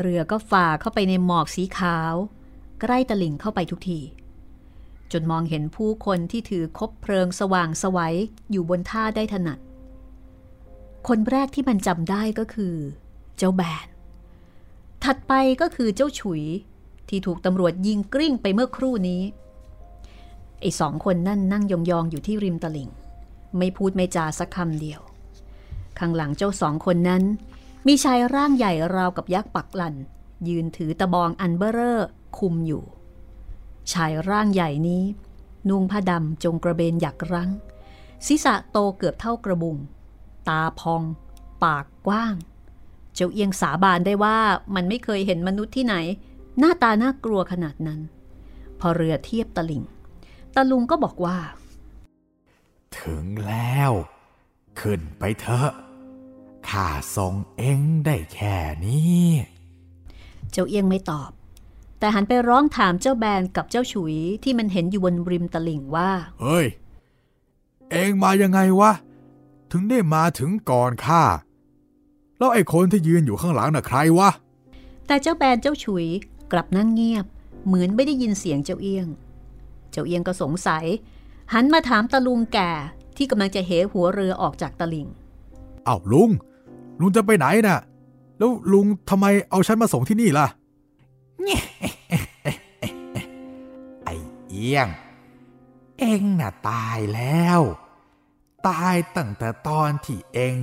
[0.00, 2.14] เรือก็ฝ่าเข้าไปในหมอกสีขาว
[2.80, 4.00] ใกล้ตลิ่งเข้าไปทุกที
[5.12, 8.16] จนมองเห็นผู้คนที่ถือคบเพลิงสว่างสวัย
[8.50, 9.58] อยู่บนท่าได้ถนัด
[11.08, 12.74] คนแรกที่มันจำได้ก็คือ
[13.36, 13.86] เจ้าแบน
[15.04, 16.42] ถัดไปก็คือเจ้าฉุย
[17.08, 19.22] ที่ถูกตำรวจยิงกริ้งไปเมื่อครู่นี้
[20.60, 22.90] ไอ้สองคนนั่นนั่งยองๆอยู่ที่ริมตลิ่ง
[23.58, 25.00] ไม่พูดไม่จาสักคำเดียว
[26.00, 27.22] ข้างหลังเจ้าสองคนนั้น
[27.86, 29.94] มีชายร่างใหญ่ราวกับยักษ์ปักหลัน
[30.48, 32.84] ยืนถือตะบองอันเบอร์เรอร์คุมอยู่
[33.92, 35.02] ชายร่างใหญ่นี้
[35.68, 37.50] นุ่งผ้าดำจงกระเบนหยักรั้ง
[38.26, 39.76] ศีรษะโตเกือบเท่ากระบุง
[40.48, 41.02] ตาพอง
[41.64, 42.34] ปากกว้าง
[43.14, 44.38] เจ้าเอียงสาบานได้ว่า
[44.74, 45.94] มันไม่เคยเห็นมนุษย์ที่ไหน
[46.58, 48.00] หน้าตาน่ากลัวขนาดนั้น
[48.80, 49.82] พอเรือเทียบตะลิง
[50.56, 51.38] ตะลุงก็บอกว่า
[52.98, 53.92] ถึงแล้ว
[54.80, 55.70] ขึ้นไปเถอะ
[56.70, 59.26] ข้าส่งเอ็งได้แค่นี้
[60.52, 61.30] เจ้าเอียงไม่ตอบ
[61.98, 66.10] แต่หันไปร้องถามเจ้าแบนกับเจ้าฉุยที่มันเห็นอยู่บนริมตะลิ่งว่า
[66.40, 66.66] เฮ้ย
[67.90, 68.92] เอ็งมายังไงวะ
[69.72, 71.22] ถึงได้มาถึงก่อนข้า
[72.38, 74.30] แล้วไอ้คนที่ยืนอยู่ข้างหลังน่ะใครวะ
[75.06, 76.06] แต่เจ้าแบนเจ้าฉุย
[76.52, 77.26] กลับนั่งเงียบ
[77.66, 79.06] เหมือนไม่ได้ยินเสียงเจ้าเอี้ยง
[79.90, 80.84] เจ้าเอี้ยงก็สงสัย
[81.52, 82.70] หันมาถามตาลุงแก่
[83.16, 85.08] ที่กำลังจะเหหัวเรือออกจากตะลิง
[85.86, 86.30] อ้าวลุง
[87.00, 87.78] ลุงจะไปไหนนะ่ะ
[88.38, 90.46] แล้วลุงทำไมเอาฉันมาส่งที่นี่ล่ะ
[94.04, 94.14] ไอ้
[94.48, 94.88] เอี้ยง
[95.98, 97.60] เอ็งน่ะตายแล้ว
[98.68, 100.54] ตายตั้งแต่ตอนที่เอ็ง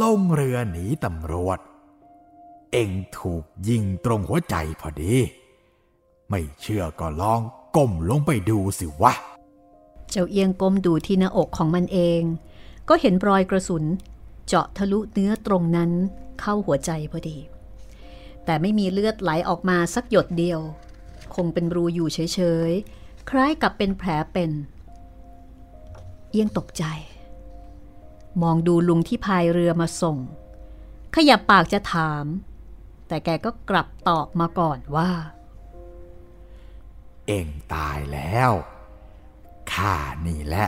[0.00, 1.58] ลงเรือหนีตำรวจ
[2.72, 5.14] เองถูกยิงตรงหัวใจพอดี
[6.30, 7.40] ไม่เชื่อก็ลอง
[7.76, 9.12] ก้มลงไปดูสิวะ
[10.10, 12.22] เจ้าเอียงก้มดูที่หน้าอกของมันเอง
[12.88, 13.84] ก็เห็นรอยกระสุน
[14.46, 15.90] เจาะทะลุเนื้อตรงนั้น
[16.40, 17.38] เข้าหัวใจพอดี
[18.44, 20.60] แต่ไม่มีเลือดไหลออกมาสักหยดเดียว
[21.34, 24.50] คงเป็นรูอยู่เฉยๆ คล้ายกับเป็นแผลเป็น
[26.30, 26.84] เอียงตกใจ
[28.42, 30.18] มองดูลุงที่พายเรือมาส่ง
[31.14, 32.24] ขยับปากจะถาม
[33.08, 35.10] แต่แกก็กลับตอบมาก่อนว่า
[37.26, 38.52] เอ็งตายแล้ว
[39.72, 39.94] ข้า
[40.26, 40.66] นี่แหละ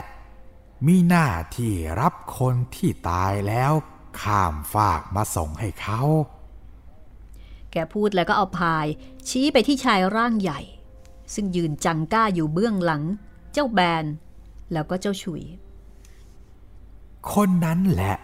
[0.87, 3.73] มีหน้าที่รับคนที่ตายแล้ว
[4.21, 6.01] ข้ามฝากมาส่งให้เขา
[7.71, 8.85] แกพูดแล้วก็เอาพาย
[9.29, 10.59] ชี้ไปที่ชายร่างใหญ่
[11.33, 13.03] ซึ่งยืนจังก้าอยู่เบื้องหลัง
[13.53, 14.05] เจ้าแบน
[14.73, 15.43] แล้วก็เจ้าฉุย
[17.33, 18.15] คนนั้นแหละ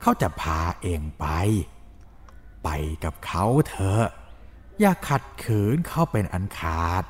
[0.00, 1.26] เขาจะพาเองไป
[2.64, 2.68] ไป
[3.04, 4.04] กับเขาเถอะ
[4.80, 7.04] อย่าขัดขืนเขาเป็นอันขาด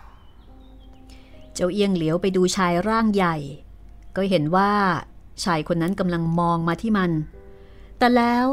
[1.54, 3.36] เจ้าเอียงเหลียวไปดูชายร่างใหญ่
[4.16, 4.72] ก็เห็นว่า
[5.44, 7.10] ชายคนนั้นกำลังมองมาที่มัน
[7.98, 8.46] แต่แล้ว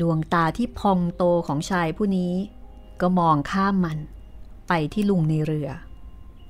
[0.00, 2.34] ดวงตาที่พองโตของชายผู้นี้
[3.00, 3.98] ก็มองข้ามมัน
[4.68, 5.70] ไปที่ลุงในเรือ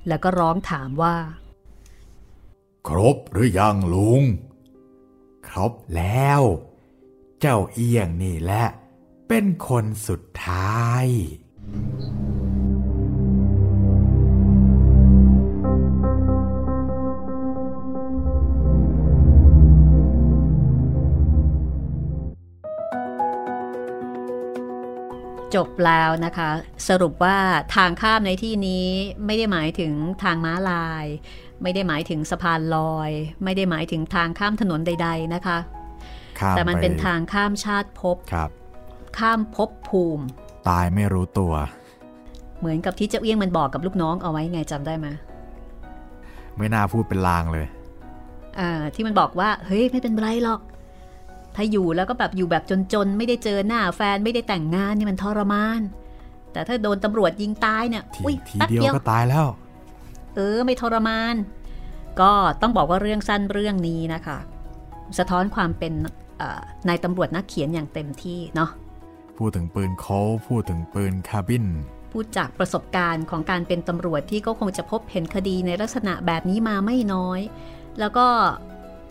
[0.07, 1.15] แล้วก็ร้องถามว่า
[2.87, 4.21] ครบหรือยังลุง
[5.47, 6.41] ครบแล้ว
[7.39, 8.65] เจ้าเอียงนี่แหละ
[9.27, 11.05] เป็นคนสุดท้าย
[25.55, 26.49] จบแล้วนะคะ
[26.87, 27.37] สรุปว่า
[27.75, 28.87] ทางข้ามในที่นี้
[29.25, 29.93] ไม่ได้หมายถึง
[30.23, 31.05] ทางม้าลาย
[31.63, 33.11] ไม่ได้หมายถึงสะพานลอย
[33.43, 35.57] ไม่ได้หมายถึงทางข้ามถนนใด ๆนะคะ
[36.39, 38.49] ข้ามแต่มันเป็นไทางข้ามชาติภพครับ
[39.17, 40.25] ข้ามภพภูมิ
[40.69, 41.53] ตายไม่รู้ตัว
[42.59, 45.07] เหมือนกับที่เจ้าเอี้ยงมันบอกกับลูกน้องเอาไว้ไงจำได้ไหม
[46.57, 47.65] ไม่น่าพูดเป็นลางเลย
[48.59, 50.61] อ่าที่มันบอกว่า เฮ้ยไม่เป็นไรหรอก
[51.61, 55.81] ถ้าอยู่แล้วก็แบบอยู่แบบจนๆ ไม่ได้เจอหน้าแฟนไม่ได้แต่งงานนี่มันทรมาน
[56.51, 59.47] แต่ถ้าโดนตำรวจยิงตายเนี่ยทีอุ้ยทีแป๊บเดียวก็ตายแล้ว
[60.35, 61.35] เออไม่ทรมาน
[62.21, 62.31] ก็
[62.61, 64.37] ต้องบอกว่าเรื่องสั้นเรื่องนี้นะคะ
[65.17, 65.93] สะท้อนความเป็น
[66.37, 68.69] เอ่อนายตำรวจนักเขียนอย่างเต็มที่เนาะ
[69.37, 71.65] พูดถึงปืนโค้ลพูดถึงปืนคาร์บิน
[72.11, 77.39] พูดจากประสบการณ์ของการเป็นตำรวจที่ก็คงจะพบเห็นคดีในลักษณะแบบนี้มาไม่น้อย
[77.99, 78.27] แล้วก็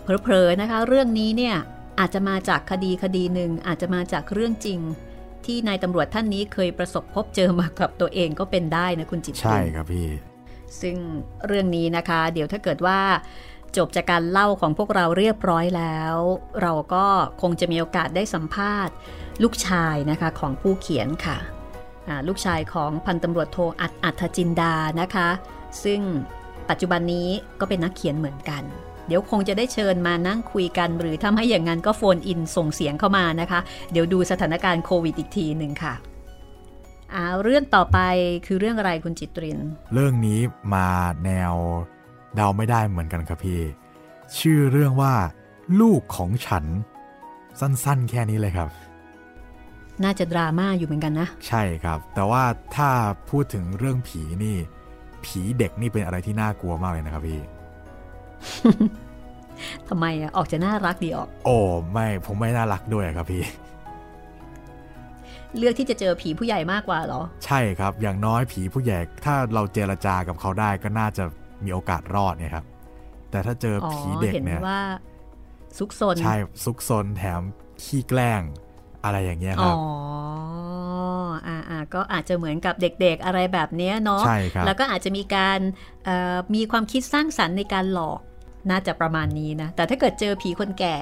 [0.03, 1.57] เผลอๆนะคะ เรื่องนี้เนี่ย
[1.99, 4.81] อาจจะมาจากคดีคดีหนึ่งอาจจะมาจากเรื่องจริง
[5.45, 10.09] ที่นายตำรวจท่านนี้เคยประสบพบเจอมากับตัวเองก็เป็นได้นะคุณจิตรใช่ครับพี่
[10.81, 10.97] ซึ่ง
[11.47, 13.01] เรื่องนี้นะคะ เดี๋ยวถ้าเกิดว่า
[13.77, 16.17] จบจากการเล่าของพวกเราเรียบร้อยแล้ว
[16.63, 17.07] เราก็
[17.43, 18.95] คงจะมีโอกาสได้สัมภาษณ์
[19.43, 21.39] ลูกชายนะคะของผู้เขียนค่ะ
[22.09, 25.29] อ่าลูกชายของพันตำรวจโทอัดอัธจินดานะคะ
[25.85, 26.01] ซึ่ง
[26.69, 27.29] ปัจจุบันนี้
[27.61, 28.63] ก็เป็นนักเขียนเหมือนกัน
[29.09, 33.61] เดี๋ยวคงจะได้เชิญมานั่งคุยกัน หรือถ้าไม่อย่างนั้นก็โฟนอินส่งเสียงเข้ามานะคะ
[33.93, 35.95] เดี๋ยวดูสถานการณ์โควิดอีกทีหนึ่งค่ะ
[37.15, 37.99] อ่าเรื่องต่อไป
[38.47, 39.59] คือเรื่องอะไรคุณจิตริน
[39.95, 40.41] เรื่องนี้
[40.75, 40.89] มา
[41.25, 41.55] แนว
[42.35, 43.61] เดาไม่ได้เหมือนกันครับพี่
[44.39, 45.15] ชื่อเรื่องว่า
[45.81, 46.65] ลูกของฉัน
[47.61, 48.69] สั้นๆ แค่นี้เลยครับ
[50.05, 52.45] น่าจะดราม่าอยู่เหมือนกันนะ ใช่ครับ แต่ว่า
[52.77, 52.91] ถ้า
[53.31, 54.57] พูดถึงเรื่องผีนี่
[55.25, 57.41] ผีเด็กนี่เป็นอะไรที่น่ากลัวมากเลยนะครับพี่
[59.89, 61.57] ทำไมอะออกจะน่ารักดีออก โอ้
[61.93, 63.43] ไม่ผมไม่น่ารักด้วยครับพี่
[65.57, 71.25] เลือกที่จะเจอผีผู้ใหญ่มากกว่าเหรอ ใช่ครับ อย่างน้อยผีผู้ใหญ่ ถ้าเราเจรจากับเขาได้ก็น่าจะ
[71.65, 72.65] มีโอกาสรอดเนี่ยครับ
[73.31, 74.81] แต่ถ้าเจออ๋อผีเด็กเห็นเนี่ยว่า
[75.79, 76.35] ซุกซนใช่
[76.65, 77.43] ซุกซนแถม
[77.83, 78.43] ขี้แกล้ง
[79.05, 79.77] อะไรอย่างเงี้ยคอ๋รัอบ
[81.47, 85.59] อ่าอ่าก็อาจจะเหมือนกับเด็กๆอะไรแบบเนี้ยเนาะใช่ครับแล้วก็อาจจะมีการ
[86.05, 88.21] เอ่อมีความคิดสร้างสรรค์ในการหลอก
[88.71, 90.97] น่าจะประมาณนี้นะ แต่ถ้าเกิดเจอผีคนแก่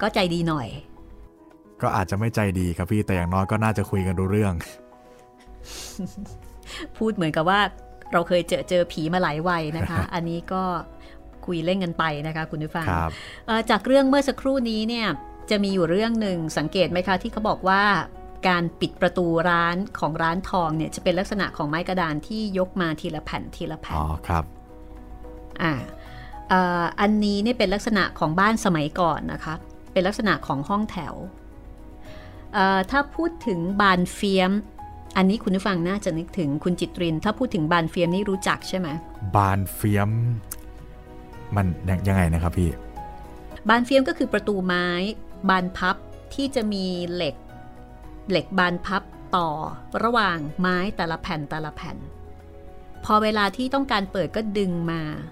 [0.00, 0.68] ก็ใจดีหน่อย
[1.82, 4.54] ก็อาจจะไม่ใจดีครับพี่แต่อย่างน้อยก็น่าจะคุยกันรู้เรื่อง
[6.96, 7.60] พูดเหมือนกับว่า
[8.12, 10.62] เราเคยเจอเจอผีมาหลายวัยนะคะ อันนี้ก็
[11.46, 13.10] คุยเล่นกันไปนะคะคุณผู้ฟังครับ
[13.46, 15.06] เอ่อจากเรื่องเมื่อสักครู่นี้เนี่ย
[15.50, 17.82] จะมีอยู่เรื่องหนึ่งสังเกตไหมคะที่เขาบอกว่า
[18.48, 24.44] การปิดประตูร้านของร้านทองเนี่ยจะเป็นลักษณะของไม้กระดานที่ยกมาทีละแผ่นทีละแผ่อ๋นอครับ
[25.62, 29.54] อ่าเอ่ออันนี้เนี่ยเป็นลักษณะของบ้านสมัยก่อนนะคะ
[29.92, 31.14] เป็นลักษณะของห้องแถว
[32.54, 34.52] เอ่อถ้าพูดถึงบานเฟียม
[35.16, 38.88] อันนี้คุณผู้ฟังน่าจะนึกถึงคุณจิตริน ถ้าพูดถึงบานเฟียมนี่รู้จักใช่ไหม
[39.36, 40.10] บานเฟียม
[41.56, 42.70] มันยังยังไงนะครับพี่
[43.68, 44.86] บานเฟียมก็คือประตูไม้
[45.48, 45.96] บานพับ
[46.34, 47.34] ที่จะมีเหล็ก
[48.30, 49.02] เหล็กบานพับ
[49.36, 49.48] ต่อ
[50.04, 51.96] ระหว่างไม้แต่ละแผ่นแต่ละแผ่น
[53.04, 55.02] พอเวลาที่ต้องการเปิดก็ดึงมา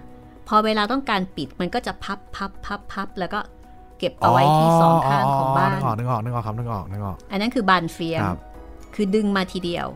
[0.53, 3.39] อเวลาต้องการปิดมันก็จะพับพับพับพับแล้วก็
[3.99, 8.39] เก็บเอาไว้ที่สองข้างของบ้านนึกออกนึกออกนึกออกครับนึกออกนึกออก อันนั้นคือบานเฟียมครับ
[8.95, 9.87] คือดึงมาทีเดียว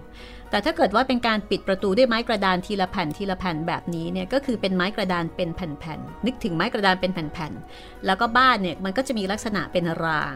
[0.50, 10.36] แต่ถ้าเกิดว่าเป็นการปิดประตูด้วยไม้กระดานทีละแผ่นทีละแผ่นแบบนี้เนี่ยก็คือเป็นไม้กระดานเป็นแผ่นๆนึกถึงไม้กระดานเป็นแผ่นๆแล้วก็บ้านเนี่ยมันก็จะมีลักษณะเป็นราง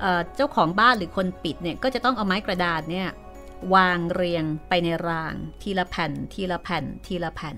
[0.00, 3.08] เอ่อเจ้าของบ้านหรือคนปิดเนี่ยก็จะต้องเอาไม้กระดานเนี่ย
[3.74, 7.56] วางเรียงไปในราง ทีละแผ่น ทีละแผ่น ทีละแผ่น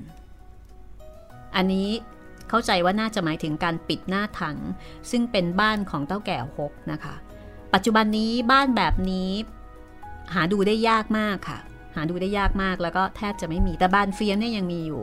[1.57, 1.89] อันนี้
[2.49, 4.57] เข้าใจว่าน่าจะหมายถึงการปิดหน้าถัง
[5.11, 7.15] ซึ่งเป็นบ้านของเต้าแก่ฮกนะคะ
[7.75, 9.31] ปัจจุบันนี้บ้านแบบนี้
[10.35, 11.59] หาดูได้ยากมากค่ะ
[11.97, 15.03] หาดูได้ยากมากแล้วก็แทบจะไม่มีแต่บ้านเฟียมเนี่ยยังมีอยู่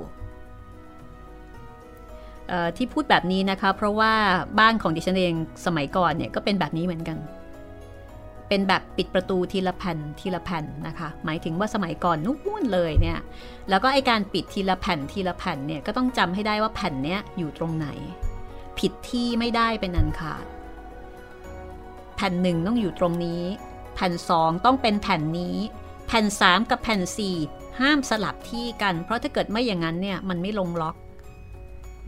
[2.77, 4.13] ที่พูดแบบนี้นะคะ เพราะว่า
[4.59, 5.33] บ้านของดิฉันเอง
[5.65, 7.17] สมัยก่อนเนี่ยก็เป็นแบบนี้เหมือนกัน
[8.49, 13.19] เป็นแบบปิดประตูทีละแผ่นทีละแผ่นนะคะ หมายถึงว่าสมัยก่อนนู้นเลยเนี่ย
[13.69, 17.87] แล้วก็ไอการปิดทีละแผ่นทีละแผ่นเนี่ยก็ต้องจำให้ได้ว่าแผ่นเนี้ยอยู่ตรงไหน
[18.79, 20.45] ผิดที่ไม่ได้เป็นอันขาด
[22.15, 23.43] แผ่นหนึ่งต้องอยู่ตรงนี้
[23.95, 25.57] แผ่นสองต้องเป็นแผ่นนี้
[26.07, 27.37] แผ่นสามกับแผ่นสี่
[27.79, 30.95] ห้ามสลับที่กัน เพราะถ้าเกิดไม่อย่างนั้นเนี่ยมันไม่ลงล็อก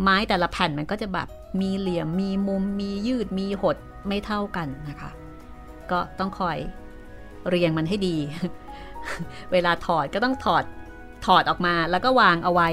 [0.02, 1.28] ไม้แต่ละแผ่นมันก็จะแบบ
[1.62, 3.78] มีเหลี่ยมมีมุมมียืดมีหด
[4.08, 5.12] ไม่เท่ากันนะคะ
[5.92, 6.58] ก็ต้องคอย
[7.50, 8.18] เรียงมันให้ดี
[9.52, 10.64] เวลาถอดก็ต้องถอด
[11.26, 12.70] ถอดออกมาแล้วก็วางเอาไว้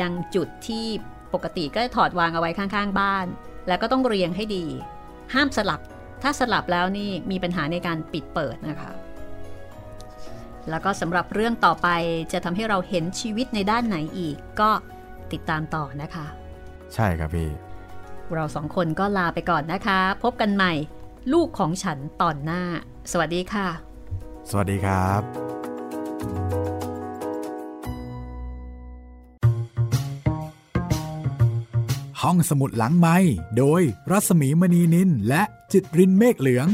[0.00, 0.84] ยังจุดที่
[1.34, 3.26] ปกติก็ถอดวางเอาไว้ข้างๆบ้าน
[3.68, 4.64] แล้วก็ต้องเรียงให้ดี
[5.34, 5.80] ห้ามสลับ
[6.22, 8.90] ถ้าสลับแล้วนี่มีปัญหาในการปิดเปิดนะคะ
[10.70, 11.88] แล้วก็สำหรับเรื่องต่อไป
[12.32, 14.70] จะทำให้เราเห็นชีวิตในด้านไหนอีกก็
[15.32, 16.26] ติดตามต่อนะคะ
[16.94, 17.50] ใช่ครับพี่
[18.34, 20.72] เราสองคนก็ลาไปก่อนนะคะ พบกันใหม่
[21.32, 22.62] ลูกของฉันตอนหน้า
[23.10, 23.68] สวัสดีค่ะ
[24.50, 25.22] สวัสดีครับ
[32.22, 33.16] ห้องสมุดหลังไม้
[33.58, 35.42] โดยรัสมีมณีนินและ
[35.72, 36.68] จิตรินเมฆเหลือง